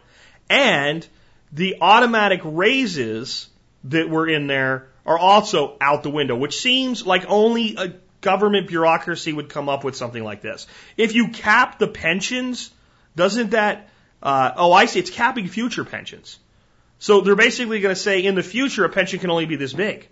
[0.50, 1.08] And
[1.52, 3.50] the automatic raises
[3.86, 8.68] that were in there are also out the window, which seems like only a government
[8.68, 10.68] bureaucracy would come up with something like this.
[10.98, 12.70] If you cap the pensions,
[13.16, 13.90] doesn't that,
[14.22, 16.38] uh, oh, I see, it's capping future pensions.
[17.00, 19.74] So they're basically going to say in the future a pension can only be this
[19.74, 20.08] big.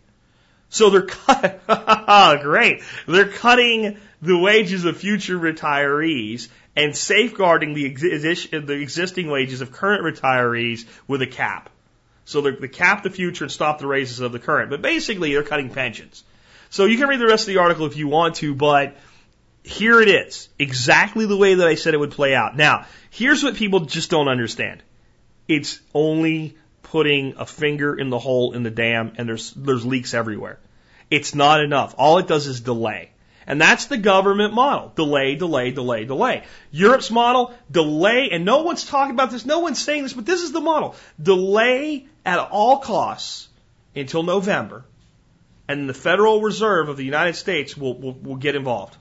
[0.70, 1.61] So they're cut,
[2.41, 2.84] great.
[3.07, 10.03] They're cutting the wages of future retirees and safeguarding the, the existing wages of current
[10.03, 11.70] retirees with a cap.
[12.26, 14.70] So they're, they cap the future and stop the raises of the current.
[14.70, 16.24] But basically, they're cutting pensions.
[16.70, 18.97] So you can read the rest of the article if you want to, but
[19.63, 20.49] here it is.
[20.59, 22.55] Exactly the way that I said it would play out.
[22.57, 24.84] Now, here's what people just don't understand.
[25.47, 26.57] It's only
[26.92, 30.60] putting a finger in the hole in the dam and there's, there's leaks everywhere.
[31.10, 31.96] It's not enough.
[31.98, 33.12] All it does is delay.
[33.46, 34.92] And that's the government model.
[34.96, 36.44] Delay, delay, delay, delay.
[36.72, 40.42] Europe's model, delay, and no one's talking about this, no one's saying this, but this
[40.42, 40.96] is the model.
[41.22, 43.48] Delay at all costs
[43.96, 44.84] until November
[45.68, 48.96] and the Federal Reserve of the United States will, will, will get involved.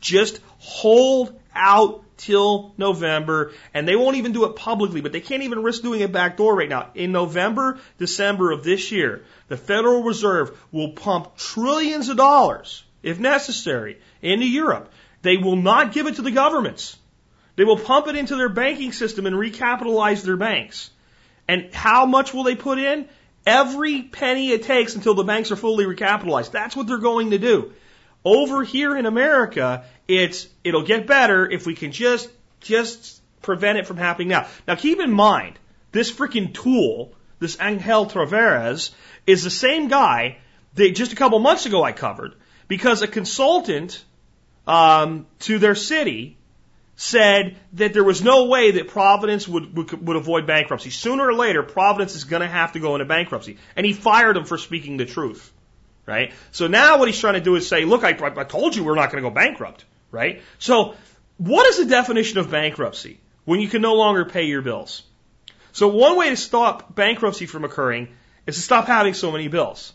[0.00, 5.42] Just hold out till November, and they won't even do it publicly, but they can't
[5.42, 6.90] even risk doing it backdoor right now.
[6.94, 13.18] In November, December of this year, the Federal Reserve will pump trillions of dollars, if
[13.18, 14.92] necessary, into Europe.
[15.22, 16.96] They will not give it to the governments.
[17.56, 20.90] They will pump it into their banking system and recapitalize their banks.
[21.48, 23.08] And how much will they put in?
[23.44, 26.52] Every penny it takes until the banks are fully recapitalized.
[26.52, 27.72] That's what they're going to do.
[28.24, 33.86] Over here in America, it's it'll get better if we can just just prevent it
[33.86, 34.46] from happening now.
[34.66, 35.58] Now keep in mind,
[35.90, 38.90] this freaking tool, this Angel Taveras,
[39.26, 40.38] is the same guy
[40.74, 42.34] that just a couple months ago I covered
[42.68, 44.04] because a consultant
[44.66, 46.36] um, to their city
[46.96, 50.90] said that there was no way that Providence would, would, would avoid bankruptcy.
[50.90, 53.58] Sooner or later, Providence is going to have to go into bankruptcy.
[53.74, 55.52] And he fired him for speaking the truth.
[56.04, 56.32] Right?
[56.50, 58.96] So now what he's trying to do is say, look, I, I told you we're
[58.96, 59.84] not going to go bankrupt.
[60.10, 60.42] Right?
[60.58, 60.94] So
[61.38, 63.20] what is the definition of bankruptcy?
[63.44, 65.02] When you can no longer pay your bills.
[65.72, 68.08] So one way to stop bankruptcy from occurring
[68.46, 69.92] is to stop having so many bills.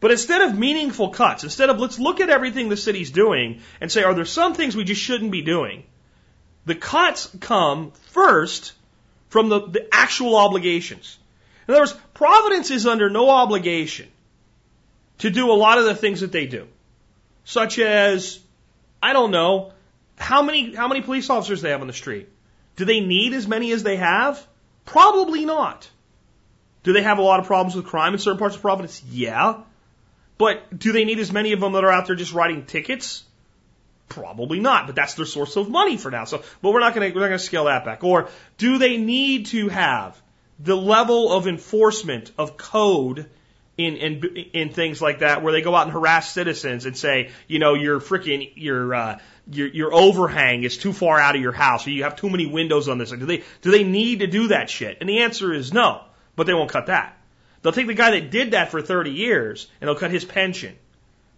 [0.00, 3.92] But instead of meaningful cuts, instead of let's look at everything the city's doing and
[3.92, 5.84] say, are there some things we just shouldn't be doing?
[6.64, 8.72] The cuts come first
[9.28, 11.18] from the, the actual obligations.
[11.68, 14.08] In other words, Providence is under no obligation
[15.22, 16.66] to do a lot of the things that they do,
[17.44, 18.40] such as,
[19.00, 19.72] I don't know,
[20.16, 22.28] how many, how many police officers they have on the street.
[22.74, 24.44] Do they need as many as they have?
[24.84, 25.88] Probably not.
[26.82, 29.00] Do they have a lot of problems with crime in certain parts of Providence?
[29.04, 29.60] Yeah.
[30.38, 33.22] But do they need as many of them that are out there just writing tickets?
[34.08, 36.24] Probably not, but that's their source of money for now.
[36.24, 38.02] So, but we're not going to we're not going to scale that back.
[38.02, 40.20] Or do they need to have
[40.58, 43.30] the level of enforcement of code
[43.82, 47.30] in in in things like that, where they go out and harass citizens and say,
[47.46, 49.18] you know, your freaking your uh,
[49.50, 52.46] your your overhang is too far out of your house, or you have too many
[52.46, 53.10] windows on this.
[53.10, 54.98] Do they do they need to do that shit?
[55.00, 56.02] And the answer is no,
[56.36, 57.16] but they won't cut that.
[57.62, 60.76] They'll take the guy that did that for 30 years and they'll cut his pension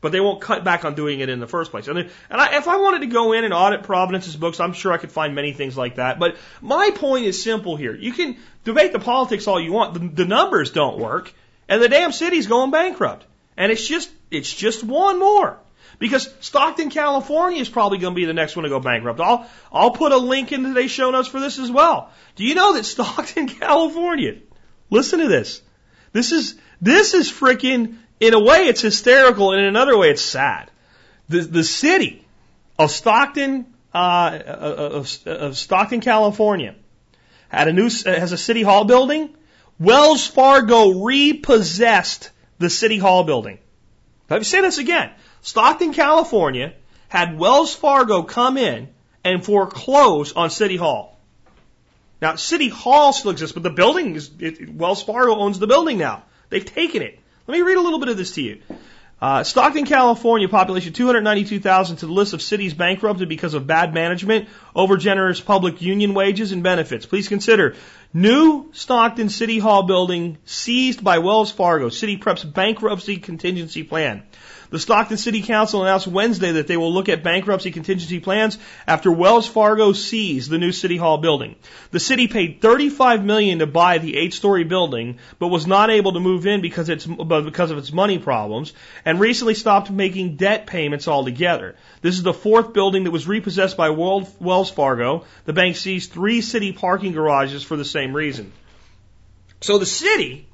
[0.05, 1.89] but they won't cut back on doing it in the first place.
[1.89, 4.93] And, and I, if I wanted to go in and audit Providence's books, I'm sure
[4.93, 6.19] I could find many things like that.
[6.19, 7.95] But my point is simple here.
[7.95, 9.95] You can debate the politics all you want.
[9.95, 11.33] The, the numbers don't work,
[11.69, 13.27] and the damn city's going bankrupt.
[13.57, 15.59] And it's just it's just one more.
[15.99, 19.21] Because Stockton, California is probably going to be the next one to go bankrupt.
[19.21, 22.11] I'll, I'll put a link in today's show notes for this as well.
[22.35, 24.39] Do you know that Stockton, California,
[24.91, 25.63] listen to this.
[26.13, 30.23] This is, this is freaking in a way, it's hysterical, and in another way, it's
[30.23, 30.71] sad.
[31.29, 32.27] The, the city
[32.79, 36.75] of Stockton, uh, of, of Stockton, California,
[37.49, 39.35] had a new, has a city hall building.
[39.79, 43.59] Wells Fargo repossessed the city hall building.
[44.31, 45.11] Let me say this again.
[45.43, 46.75] Stockton, California
[47.09, 48.89] had Wells Fargo come in
[49.25, 51.19] and foreclose on City Hall.
[52.23, 55.99] Now, City Hall still exists, but the building is, it, Wells Fargo owns the building
[55.99, 56.25] now.
[56.49, 57.19] They've taken it.
[57.47, 58.63] Let me read a little bit of this to you.
[59.25, 64.51] Uh, Stockton, California, population 292,000 to the list of cities bankrupted because of bad management,
[64.77, 67.07] overgenerous public union wages and benefits.
[67.07, 67.75] Please consider
[68.13, 71.89] new Stockton City Hall building seized by Wells Fargo.
[71.89, 74.25] City preps bankruptcy contingency plan.
[74.71, 79.13] The Stockton City Council announced Wednesday that they will look at bankruptcy contingency plans after
[79.13, 81.57] Wells Fargo seized the new City Hall building.
[81.91, 86.21] The city paid 35 million to buy the eight-story building, but was not able to
[86.21, 88.73] move in because it's because of its money problems,
[89.05, 91.77] and recently stopped making debt payments altogether.
[92.01, 95.25] This is the fourth building that was repossessed by Wells Fargo.
[95.45, 98.53] The bank seized three city parking garages for the same reason.
[99.61, 100.49] So the city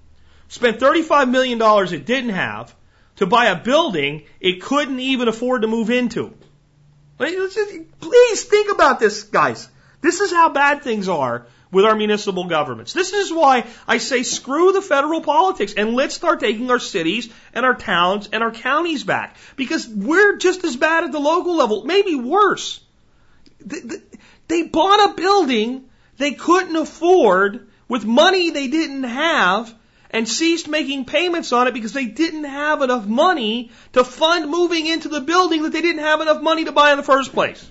[0.49, 1.61] spent $35 million
[1.93, 2.75] it didn't have
[3.21, 6.35] to buy a building it couldn't even afford to move into.
[7.19, 9.69] Please think about this, guys.
[10.01, 12.95] This is how bad things are with our municipal governments.
[12.95, 17.29] This is why I say screw the federal politics and let's start taking our cities
[17.53, 21.57] and our towns and our counties back because we're just as bad at the local
[21.57, 22.81] level, maybe worse.
[24.49, 29.75] They bought a building they couldn't afford with money they didn't have
[30.11, 34.87] and ceased making payments on it because they didn't have enough money to fund moving
[34.87, 37.69] into the building that they didn't have enough money to buy in the first place.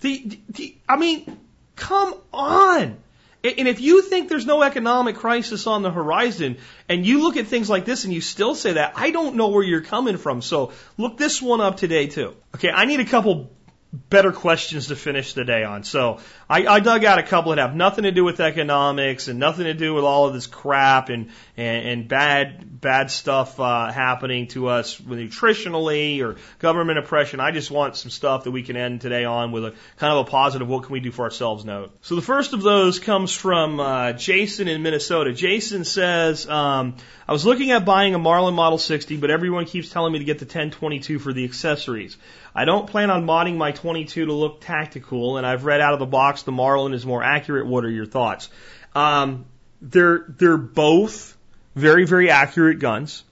[0.00, 1.38] The, the, I mean,
[1.76, 2.96] come on.
[3.44, 6.58] And if you think there's no economic crisis on the horizon
[6.88, 9.48] and you look at things like this and you still say that, I don't know
[9.48, 10.42] where you're coming from.
[10.42, 12.36] So look this one up today too.
[12.54, 13.50] Okay, I need a couple
[13.92, 15.82] better questions to finish the day on.
[15.82, 16.20] So
[16.52, 19.64] I, I dug out a couple that have nothing to do with economics and nothing
[19.64, 24.48] to do with all of this crap and and, and bad bad stuff uh, happening
[24.48, 27.40] to us nutritionally or government oppression.
[27.40, 30.26] I just want some stuff that we can end today on with a kind of
[30.26, 31.96] a positive what can we do for ourselves note.
[32.02, 35.32] So the first of those comes from uh, Jason in Minnesota.
[35.32, 36.96] Jason says, um,
[37.26, 40.24] I was looking at buying a Marlin Model 60, but everyone keeps telling me to
[40.24, 42.18] get the 1022 for the accessories.
[42.54, 46.00] I don't plan on modding my 22 to look tactical, and I've read out of
[46.00, 47.66] the box the Marlin is more accurate.
[47.66, 48.48] What are your thoughts?
[48.94, 49.46] Um,
[49.80, 51.36] they're they're both
[51.74, 53.24] very very accurate guns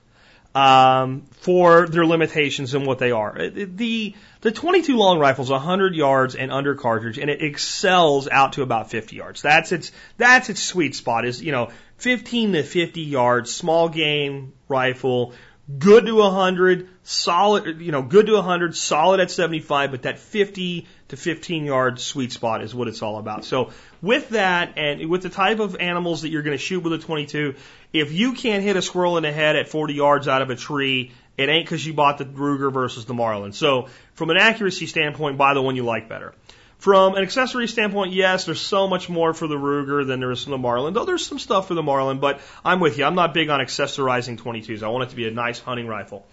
[0.55, 3.51] um, for their limitations and what they are.
[3.51, 8.55] The the 22 long rifle is 100 yards and under cartridge, and it excels out
[8.55, 9.43] to about 50 yards.
[9.43, 11.25] That's its that's its sweet spot.
[11.25, 15.35] Is you know 15 to 50 yards, small game rifle
[15.79, 20.87] good to 100, solid, you know, good to 100, solid at 75, but that 50
[21.11, 23.45] to 15 yard sweet spot is what it's all about.
[23.45, 26.93] So with that and with the type of animals that you're going to shoot with
[26.93, 27.55] a 22,
[27.93, 30.57] if you can't hit a squirrel in the head at 40 yards out of a
[30.57, 33.53] tree, it ain't because you bought the Ruger versus the Marlin.
[33.53, 36.35] So from an accuracy standpoint, buy the one you like better.
[36.79, 40.45] From an accessory standpoint, yes, there's so much more for the Ruger than there is
[40.45, 40.95] for the Marlin.
[40.95, 43.05] Though there's some stuff for the Marlin, but I'm with you.
[43.05, 44.83] I'm not big on accessorizing 22s.
[44.83, 46.27] I want it to be a nice hunting rifle.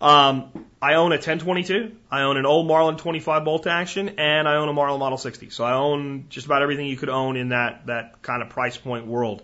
[0.00, 1.96] Um, I own a 1022.
[2.10, 5.50] I own an old Marlin 25 bolt action, and I own a Marlin Model 60.
[5.50, 8.76] So I own just about everything you could own in that that kind of price
[8.76, 9.42] point world.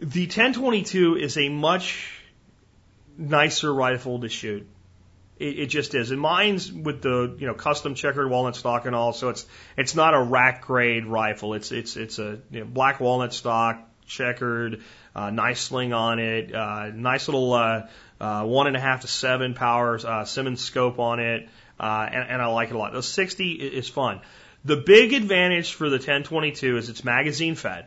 [0.00, 2.20] The 1022 is a much
[3.16, 4.66] nicer rifle to shoot.
[5.38, 6.10] It, it just is.
[6.10, 9.46] And mine's with the you know custom checkered walnut stock and all, so it's
[9.76, 11.54] it's not a rack grade rifle.
[11.54, 14.82] It's it's it's a you know, black walnut stock, checkered,
[15.14, 17.86] uh, nice sling on it, uh, nice little uh,
[18.20, 22.30] uh, one and a half to seven powers, uh, Simmons scope on it, uh, and,
[22.30, 22.92] and I like it a lot.
[22.92, 24.20] The 60 is fun.
[24.64, 27.86] The big advantage for the 1022 is it's magazine fed,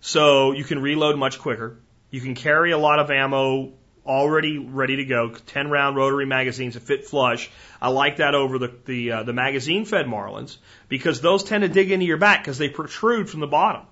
[0.00, 1.78] so you can reload much quicker.
[2.10, 3.72] You can carry a lot of ammo
[4.06, 7.50] already ready to go, 10 round rotary magazines that fit flush.
[7.80, 10.58] I like that over the, the, uh, the magazine fed Marlins
[10.88, 13.86] because those tend to dig into your back because they protrude from the bottom.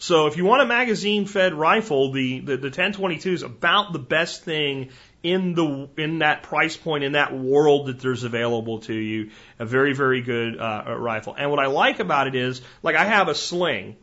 [0.00, 3.98] So if you want a magazine fed rifle, the, the, the 1022 is about the
[3.98, 8.94] best thing in the, in that price point, in that world that there's available to
[8.94, 9.30] you.
[9.58, 11.34] A very, very good, uh, rifle.
[11.36, 13.96] And what I like about it is, like I have a sling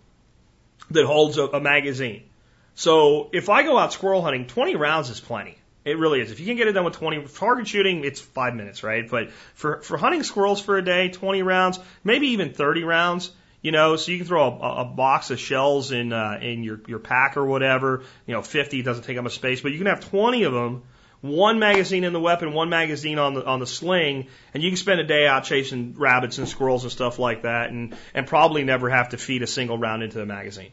[0.91, 2.29] that holds a, a magazine.
[2.75, 5.57] So if I go out squirrel hunting, 20 rounds is plenty.
[5.83, 6.29] It really is.
[6.29, 9.09] If you can get it done with 20 target shooting, it's five minutes, right?
[9.09, 13.71] But for, for hunting squirrels for a day, 20 rounds, maybe even 30 rounds, you
[13.71, 16.99] know, so you can throw a, a box of shells in, uh, in your, your
[16.99, 18.03] pack or whatever.
[18.25, 20.83] You know, 50 doesn't take up much space, but you can have 20 of them
[21.21, 24.77] one magazine in the weapon, one magazine on the on the sling, and you can
[24.77, 28.63] spend a day out chasing rabbits and squirrels and stuff like that, and and probably
[28.63, 30.71] never have to feed a single round into the magazine,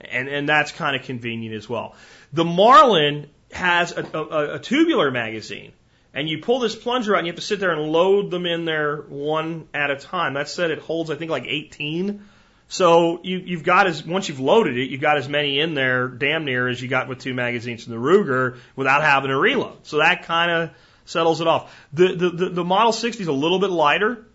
[0.00, 1.94] and and that's kind of convenient as well.
[2.32, 5.72] The Marlin has a, a, a tubular magazine,
[6.18, 8.46] and you pull this plunger out, and you have to sit there and load them
[8.46, 10.34] in there one at a time.
[10.34, 12.22] That said, it holds I think like 18
[12.68, 16.06] so you, you've got as once you've loaded it, you've got as many in there,
[16.06, 19.86] damn near as you got with two magazines in the Ruger, without having to reload.
[19.86, 20.70] So that kind of
[21.06, 21.74] settles it off.
[21.94, 24.26] The, the the the Model 60 is a little bit lighter.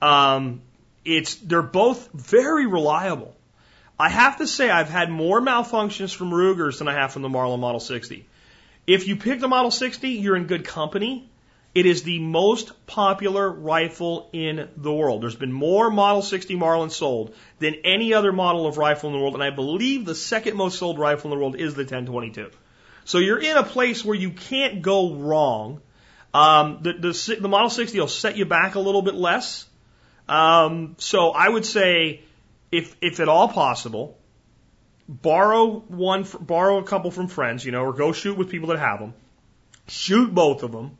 [0.00, 0.62] Um,
[1.04, 3.34] it's they're both very reliable.
[3.98, 7.28] I have to say I've had more malfunctions from Rugers than I have from the
[7.28, 8.24] Marlin Model 60.
[8.86, 11.30] If you pick the Model 60, you're in good company.
[11.74, 15.22] It is the most popular rifle in the world.
[15.22, 19.20] There's been more Model 60 Marlin sold than any other model of rifle in the
[19.20, 22.50] world, and I believe the second most sold rifle in the world is the 1022.
[23.04, 25.80] So you're in a place where you can't go wrong.
[26.34, 29.66] Um, the, the, the Model 60 will set you back a little bit less.
[30.28, 32.22] Um, so I would say,
[32.70, 34.16] if if at all possible,
[35.10, 38.78] borrow one, borrow a couple from friends, you know, or go shoot with people that
[38.78, 39.14] have them.
[39.88, 40.96] Shoot both of them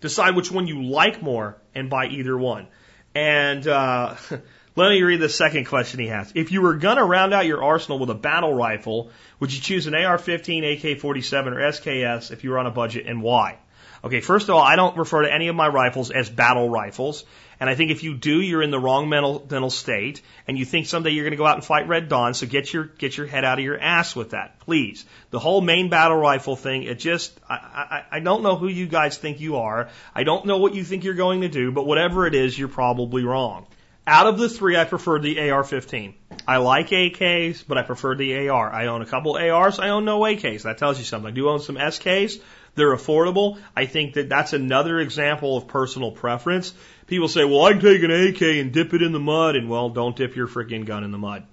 [0.00, 2.68] Decide which one you like more and buy either one.
[3.14, 4.16] And uh,
[4.76, 6.30] let me read the second question he has.
[6.34, 9.10] If you were to round out your arsenal with a battle rifle,
[9.40, 12.70] would you choose an AR 15, AK 47, or SKS if you were on a
[12.70, 13.58] budget and why?
[14.06, 17.24] Okay, first of all, I don't refer to any of my rifles as battle rifles.
[17.58, 20.64] And I think if you do, you're in the wrong mental, mental state, and you
[20.64, 22.32] think someday you're going to go out and fight Red Dawn.
[22.32, 25.04] So get your get your head out of your ass with that, please.
[25.30, 28.86] The whole main battle rifle thing, it just I, I, I don't know who you
[28.86, 29.88] guys think you are.
[30.14, 32.68] I don't know what you think you're going to do, but whatever it is, you're
[32.68, 33.66] probably wrong.
[34.06, 36.14] Out of the three, I prefer the AR-15.
[36.46, 38.72] I like AKs, but I prefer the AR.
[38.72, 39.80] I own a couple ARs.
[39.80, 40.62] I own no AKs.
[40.62, 41.32] That tells you something.
[41.32, 42.40] I do own some SKs.
[42.76, 43.58] They're affordable.
[43.74, 46.72] I think that that's another example of personal preference.
[47.06, 49.68] People say, well, I can take an AK and dip it in the mud, and
[49.68, 51.44] well, don't dip your freaking gun in the mud.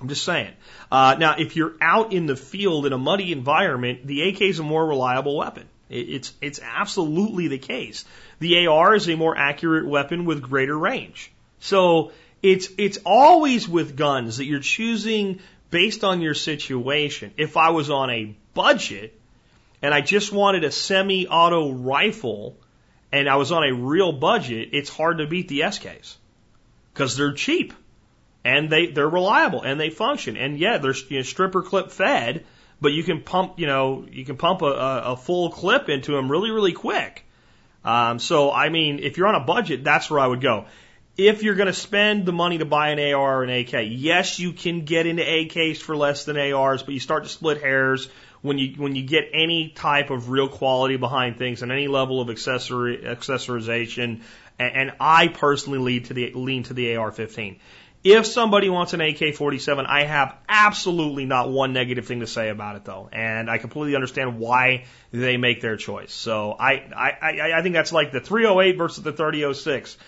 [0.00, 0.52] I'm just saying.
[0.92, 4.58] Uh, now, if you're out in the field in a muddy environment, the AK is
[4.58, 5.66] a more reliable weapon.
[5.90, 8.04] It's it's absolutely the case.
[8.40, 11.32] The AR is a more accurate weapon with greater range.
[11.60, 12.12] So
[12.42, 15.40] it's it's always with guns that you're choosing
[15.70, 17.32] based on your situation.
[17.38, 19.17] If I was on a budget,
[19.82, 22.56] and I just wanted a semi-auto rifle
[23.12, 26.16] and I was on a real budget, it's hard to beat the SKs
[26.92, 27.72] because they're cheap
[28.44, 30.36] and they they're reliable and they function.
[30.36, 32.44] And yeah, they're you know, stripper clip fed,
[32.80, 36.30] but you can pump you know you can pump a, a full clip into them
[36.30, 37.24] really really quick.
[37.84, 40.66] Um, so I mean, if you're on a budget, that's where I would go.
[41.16, 44.38] If you're going to spend the money to buy an AR or an AK, yes,
[44.38, 48.08] you can get into AKs for less than ARs, but you start to split hairs
[48.42, 52.20] when you when you get any type of real quality behind things and any level
[52.20, 54.22] of accessory accessorization,
[54.58, 57.58] and, and I personally lead to the lean to the AR-15.
[58.04, 62.76] If somebody wants an AK-47, I have absolutely not one negative thing to say about
[62.76, 66.12] it though, and I completely understand why they make their choice.
[66.12, 69.98] So I I I think that's like the 308 versus the 3006.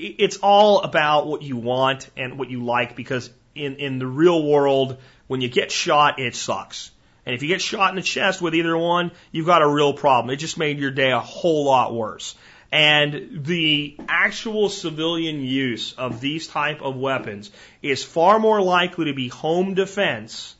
[0.00, 4.44] It's all about what you want and what you like because in in the real
[4.44, 4.98] world,
[5.28, 6.90] when you get shot, it sucks
[7.28, 9.92] and if you get shot in the chest with either one, you've got a real
[9.92, 10.32] problem.
[10.32, 12.34] It just made your day a whole lot worse.
[12.72, 17.50] And the actual civilian use of these type of weapons
[17.82, 20.56] is far more likely to be home defense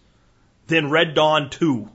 [0.66, 1.88] than Red Dawn 2.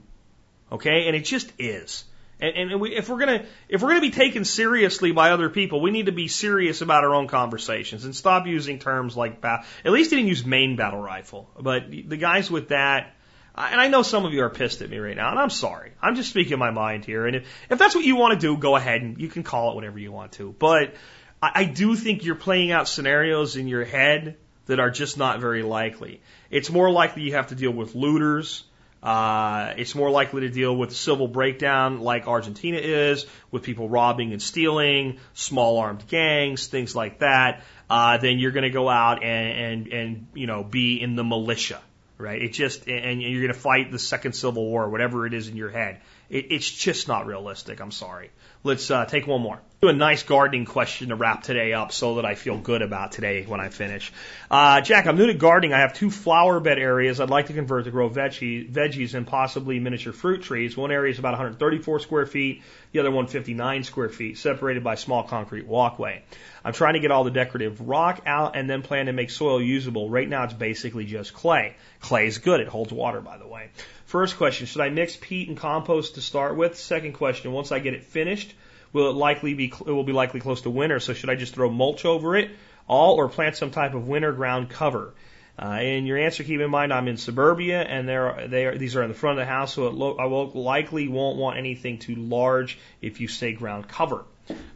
[0.72, 1.06] Okay?
[1.06, 2.02] And it just is.
[2.40, 5.82] And, and we, if we're gonna if we're gonna be taken seriously by other people,
[5.82, 9.44] we need to be serious about our own conversations and stop using terms like.
[9.44, 13.13] At least he didn't use main battle rifle, but the guys with that
[13.56, 15.92] and I know some of you are pissed at me right now, and I'm sorry.
[16.02, 17.26] I'm just speaking my mind here.
[17.26, 19.70] And if, if that's what you want to do, go ahead and you can call
[19.70, 20.52] it whatever you want to.
[20.58, 20.94] But
[21.40, 24.36] I, I do think you're playing out scenarios in your head
[24.66, 26.20] that are just not very likely.
[26.50, 28.64] It's more likely you have to deal with looters.
[29.02, 34.32] Uh, it's more likely to deal with civil breakdown like Argentina is, with people robbing
[34.32, 37.62] and stealing, small armed gangs, things like that.
[37.90, 41.24] Uh, then you're going to go out and, and, and, you know, be in the
[41.24, 41.80] militia
[42.18, 42.40] right?
[42.40, 45.56] It just, and you're going to fight the second civil war, whatever it is in
[45.56, 46.00] your head.
[46.30, 47.80] It, it's just not realistic.
[47.80, 48.30] I'm sorry.
[48.62, 49.60] Let's uh, take one more.
[49.82, 53.12] Do a nice gardening question to wrap today up so that I feel good about
[53.12, 54.10] today when I finish.
[54.50, 55.74] Uh, Jack, I'm new to gardening.
[55.74, 59.26] I have two flower bed areas I'd like to convert to grow veggie, veggies and
[59.26, 60.74] possibly miniature fruit trees.
[60.78, 64.94] One area is about 134 square feet, the other one 59 square feet, separated by
[64.94, 66.22] a small concrete walkway.
[66.64, 69.60] I'm trying to get all the decorative rock out and then plan to make soil
[69.60, 70.08] usable.
[70.08, 71.76] Right now it's basically just clay.
[72.00, 72.60] Clay is good.
[72.60, 73.68] It holds water, by the way.
[74.14, 76.78] First question, should I mix peat and compost to start with?
[76.78, 78.54] Second question, once I get it finished,
[78.92, 81.52] will it likely be, it will be likely close to winter, so should I just
[81.52, 82.52] throw mulch over it
[82.86, 85.14] all or plant some type of winter ground cover?
[85.58, 88.94] Uh, and your answer, keep in mind, I'm in suburbia, and there they are, these
[88.94, 91.98] are in the front of the house, so lo- I will likely won't want anything
[91.98, 94.24] too large if you say ground cover.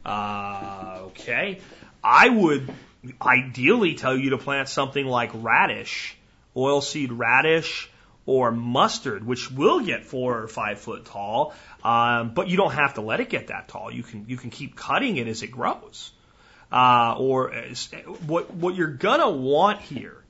[0.05, 1.61] Uh, okay,
[2.03, 2.75] I would
[3.23, 6.17] ideally tell you to plant something like radish,
[6.57, 7.89] oilseed radish,
[8.29, 12.93] or mustard, which will get four or five foot tall, um, but you don't have
[12.93, 13.91] to let it get that tall.
[13.91, 16.13] You can you can keep cutting it as it grows.
[16.71, 17.89] Uh, or as,
[18.27, 20.23] what what you're gonna want here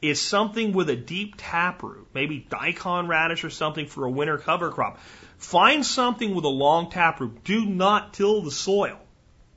[0.00, 4.70] is something with a deep taproot, maybe daikon radish or something for a winter cover
[4.70, 5.00] crop.
[5.38, 7.42] Find something with a long taproot.
[7.42, 9.00] Do not till the soil.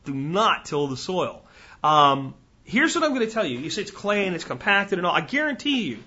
[0.04, 1.46] Do not till the soil.
[1.84, 2.34] Um,
[2.64, 3.60] here's what I'm going to tell you.
[3.60, 5.14] You say it's clay and it's compacted and all.
[5.14, 6.00] I guarantee you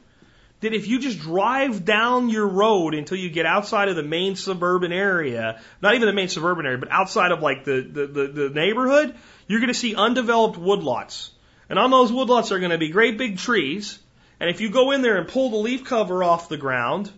[0.64, 4.36] that if you just drive down your road until you get outside of the main
[4.36, 8.26] suburban area, not even the main suburban area, but outside of like the, the, the,
[8.26, 9.14] the neighborhood,
[9.46, 11.30] you're going to see undeveloped woodlots.
[11.70, 13.98] And on those woodlots are going to be great big trees
[14.40, 17.10] and if you go in there and pull the leaf cover off the ground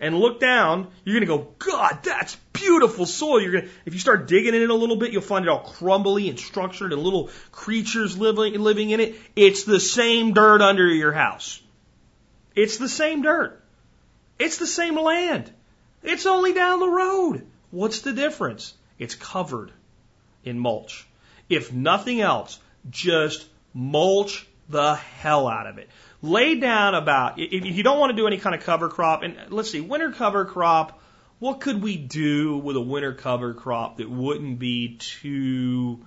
[0.00, 3.40] and look down, you're going to go, God, that's beautiful soil.
[3.40, 5.48] You're going to, if you start digging in it a little bit, you'll find it
[5.48, 9.16] all crumbly and structured and little creatures living, living in it.
[9.36, 11.60] It's the same dirt under your house.
[12.54, 13.62] It's the same dirt.
[14.38, 15.50] It's the same land.
[16.02, 17.46] It's only down the road.
[17.70, 18.74] What's the difference?
[18.98, 19.72] It's covered
[20.44, 21.06] in mulch.
[21.48, 22.58] If nothing else,
[22.90, 25.88] just mulch the hell out of it
[26.24, 29.36] lay down about, if you don't want to do any kind of cover crop, and
[29.50, 31.00] let's see, winter cover crop,
[31.38, 36.04] what could we do with a winter cover crop that wouldn't be too,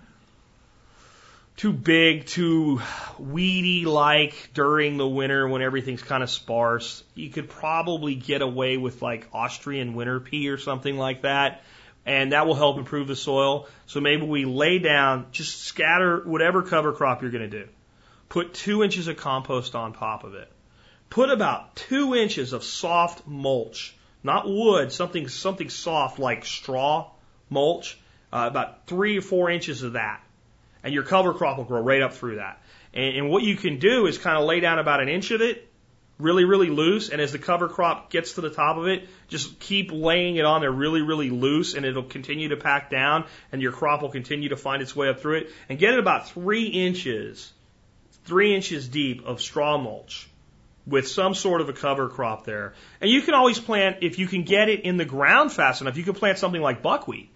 [1.57, 2.79] too big, too
[3.17, 7.03] weedy like during the winter when everything's kind of sparse?
[7.15, 11.63] You could probably get away with like Austrian winter pea or something like that.
[12.05, 13.67] And that will help improve the soil.
[13.87, 17.67] So maybe we lay down, just scatter whatever cover crop you're going to do
[18.29, 20.51] Put two inches of compost on top of it.
[21.09, 27.09] Put about two inches of soft mulch, not wood, something, something soft like straw
[27.49, 27.97] mulch,
[28.31, 30.21] uh, about three or four inches of that.
[30.83, 32.61] And your cover crop will grow right up through that.
[32.93, 35.41] And, and what you can do is kind of lay down about an inch of
[35.41, 35.67] it,
[36.17, 37.09] really, really loose.
[37.09, 40.45] And as the cover crop gets to the top of it, just keep laying it
[40.45, 44.09] on there really, really loose and it'll continue to pack down and your crop will
[44.09, 45.49] continue to find its way up through it.
[45.69, 47.51] And get it about three inches
[48.27, 50.27] three inches deep of straw mulch
[50.85, 52.73] with some sort of a cover crop there.
[53.01, 55.97] And you can always plant, if you can get it in the ground fast enough,
[55.97, 57.29] you can plant something like buckwheat,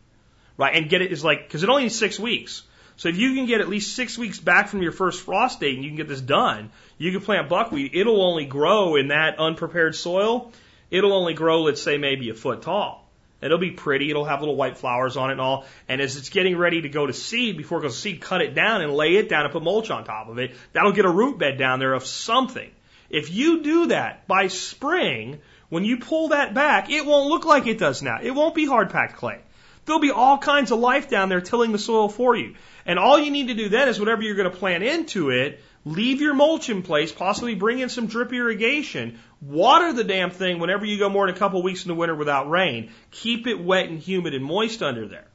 [0.58, 0.76] right?
[0.76, 2.64] And get it is like, because it only needs six weeks.
[3.02, 5.74] So if you can get at least six weeks back from your first frost date
[5.74, 6.70] and you can get this done,
[7.00, 7.96] you can plant buckwheat.
[7.96, 10.52] It'll only grow in that unprepared soil.
[10.92, 13.10] It'll only grow, let's say, maybe a foot tall.
[13.42, 14.12] It'll be pretty.
[14.12, 15.66] It'll have little white flowers on it and all.
[15.90, 18.44] And as it's getting ready to go to seed, before it goes to seed, cut
[18.44, 20.52] it down and lay it down and put mulch on top of it.
[20.74, 22.70] That'll get a root bed down there of something.
[23.10, 27.66] If you do that by spring, when you pull that back, it won't look like
[27.66, 28.20] it does now.
[28.22, 29.40] It won't be hard packed clay.
[29.86, 32.54] There'll be all kinds of life down there tilling the soil for you.
[32.86, 35.62] And all you need to do then is whatever you're going to plant into it,
[35.86, 40.60] leave your mulch in place, possibly bring in some drip irrigation, water the damn thing
[40.60, 42.92] whenever you go more than a couple weeks in the winter without rain.
[43.12, 45.28] Keep it wet and humid and moist under there.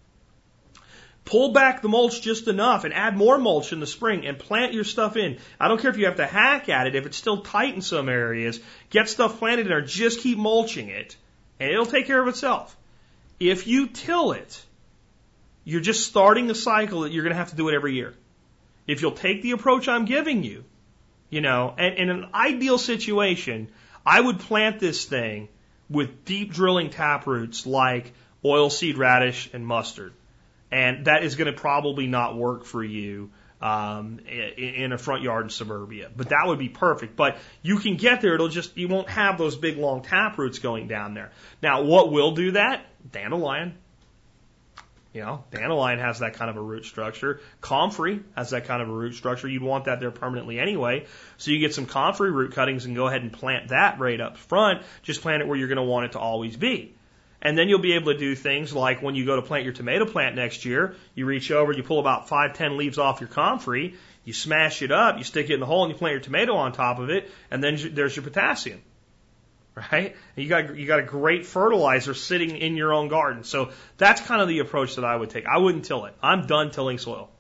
[1.25, 4.73] Pull back the mulch just enough and add more mulch in the spring and plant
[4.73, 5.39] your stuff in.
[5.59, 7.83] I don't care if you have to hack at it, if it's still tight in
[7.83, 8.61] some areas,
[8.91, 11.17] get stuff planted in there, just keep mulching it
[11.59, 12.77] and it'll take care of itself.
[13.41, 14.65] If you till it,
[15.67, 18.15] you're just starting the cycle that you're going to have to do it every year.
[18.87, 20.65] If you'll take the approach I'm giving you,
[21.29, 23.69] you know, and in an ideal situation,
[24.07, 25.49] I would plant this thing
[25.91, 28.13] with deep drilling tap roots like
[28.45, 30.13] oilseed radish and mustard.
[30.71, 33.31] And that is going to probably not work for you
[33.61, 36.11] um, in a front yard in suburbia.
[36.17, 37.17] But that would be perfect.
[37.17, 38.35] But you can get there.
[38.35, 41.33] It'll just, you won't have those big long tap roots going down there.
[41.61, 42.87] Now, what will do that?
[43.11, 43.75] Dandelion.
[45.17, 47.41] You know, dandelion has that kind of a root structure.
[47.63, 49.49] Comfrey has that kind of a root structure.
[49.49, 51.07] You'd want that there permanently anyway.
[51.39, 54.37] So you get some comfrey root cuttings and go ahead and plant that right up
[54.37, 54.83] front.
[55.05, 56.95] Just plant it where you're going to want it to always be.
[57.41, 59.73] And then you'll be able to do things like when you go to plant your
[59.73, 63.31] tomato plant next year, you reach over, you pull about five, ten leaves off your
[63.31, 66.21] comfrey, you smash it up, you stick it in the hole, and you plant your
[66.21, 68.83] tomato on top of it, and then there's your potassium
[69.77, 70.17] right?
[70.35, 73.45] You got you got a great fertilizer sitting in your own garden.
[73.45, 75.47] So that's kind of the approach that I would take.
[75.47, 76.15] I wouldn't till it.
[76.23, 77.31] I'm done tilling soil.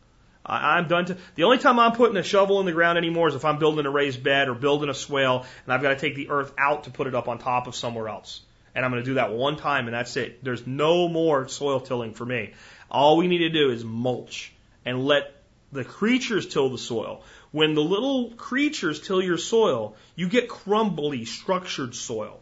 [0.44, 1.06] I'm done.
[1.06, 3.58] To, the only time I'm putting a shovel in the ground anymore is if I'm
[3.58, 6.52] building a raised bed or building a swale, and I've got to take the earth
[6.56, 8.42] out to put it up on top of somewhere else.
[8.74, 10.44] And I'm going to do that one time and that's it.
[10.44, 12.52] There's no more soil tilling for me.
[12.90, 14.52] All we need to do is mulch
[14.84, 15.32] and let
[15.72, 17.22] the creatures till the soil.
[17.57, 22.39] When the little creatures till your soil, you get crumbly, structured soil,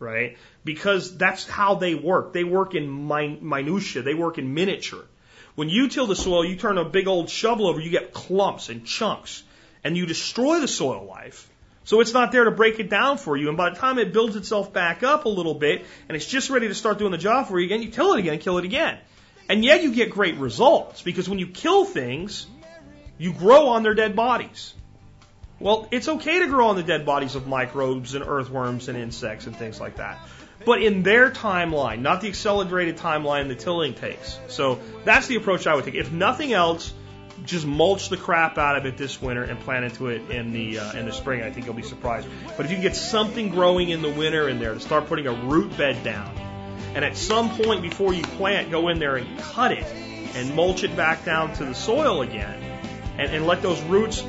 [0.00, 0.38] right?
[0.64, 2.32] Because that's how they work.
[2.32, 4.02] They work in min- minutia.
[4.02, 5.04] They work in miniature.
[5.54, 8.68] When you till the soil, you turn a big old shovel over, you get clumps
[8.68, 9.44] and chunks,
[9.84, 11.48] and you destroy the soil life.
[11.84, 13.46] So it's not there to break it down for you.
[13.46, 16.50] And by the time it builds itself back up a little bit and it's just
[16.50, 18.64] ready to start doing the job for you again, you till it again kill it
[18.64, 18.98] again.
[19.48, 22.48] And yet you get great results because when you kill things,
[23.18, 24.74] you grow on their dead bodies.
[25.58, 29.46] Well, it's okay to grow on the dead bodies of microbes and earthworms and insects
[29.46, 30.18] and things like that.
[30.64, 34.38] But in their timeline, not the accelerated timeline the tilling takes.
[34.48, 35.94] So that's the approach I would take.
[35.94, 36.92] If nothing else,
[37.44, 40.78] just mulch the crap out of it this winter and plant into it in the
[40.78, 41.42] uh, in the spring.
[41.42, 42.26] I think you'll be surprised.
[42.56, 45.26] But if you can get something growing in the winter in there to start putting
[45.26, 46.34] a root bed down,
[46.94, 49.84] and at some point before you plant, go in there and cut it
[50.34, 52.62] and mulch it back down to the soil again,
[53.18, 54.22] and, and let those roots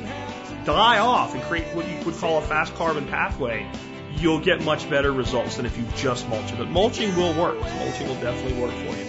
[0.64, 3.66] die off and create what you would call a fast carbon pathway.
[4.16, 6.58] You'll get much better results than if you just mulch it.
[6.58, 7.60] But mulching will work.
[7.60, 9.04] Mulching will definitely work for you.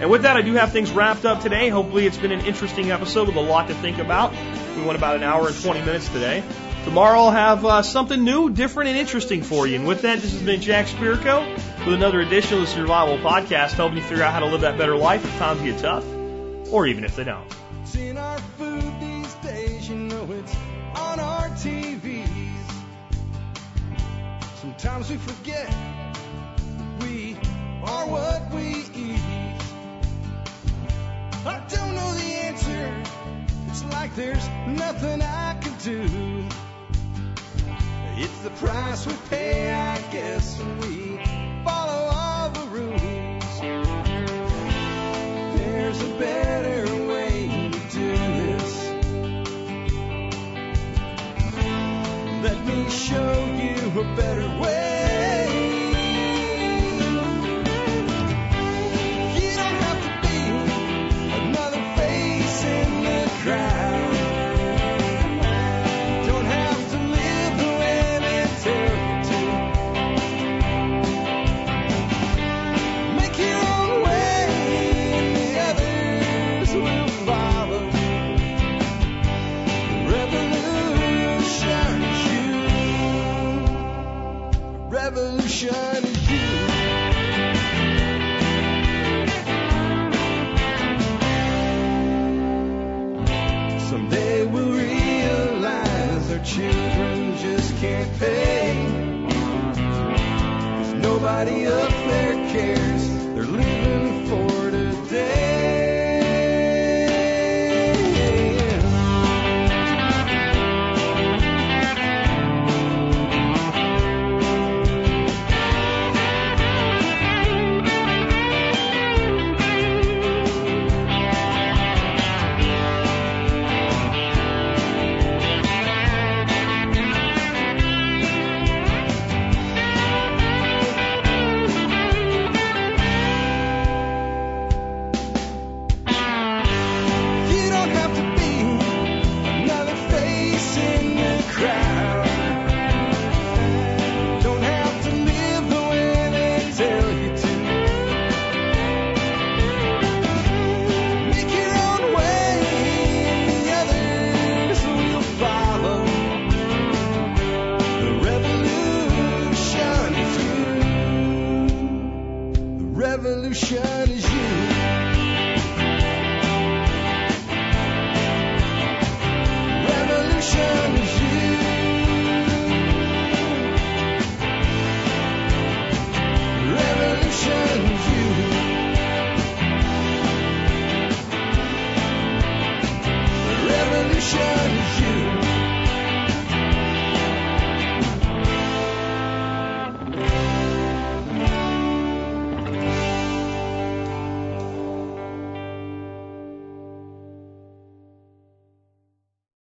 [0.00, 1.68] And with that, I do have things wrapped up today.
[1.68, 4.32] Hopefully, it's been an interesting episode with a lot to think about.
[4.76, 6.42] We went about an hour and 20 minutes today.
[6.84, 9.76] Tomorrow, I'll have uh, something new, different, and interesting for you.
[9.76, 11.54] And with that, this has been Jack Spirko
[11.86, 14.76] with another edition of the Survival Podcast, helping you figure out how to live that
[14.76, 16.04] better life if times get tough,
[16.72, 17.54] or even if they don't.
[21.14, 22.26] On our TVs.
[24.60, 25.72] Sometimes we forget
[27.00, 27.36] we
[27.84, 29.20] are what we eat.
[31.46, 32.92] I don't know the answer.
[33.68, 36.02] It's like there's nothing I can do.
[38.16, 41.24] It's the price we pay, I guess, when we
[41.64, 42.23] follow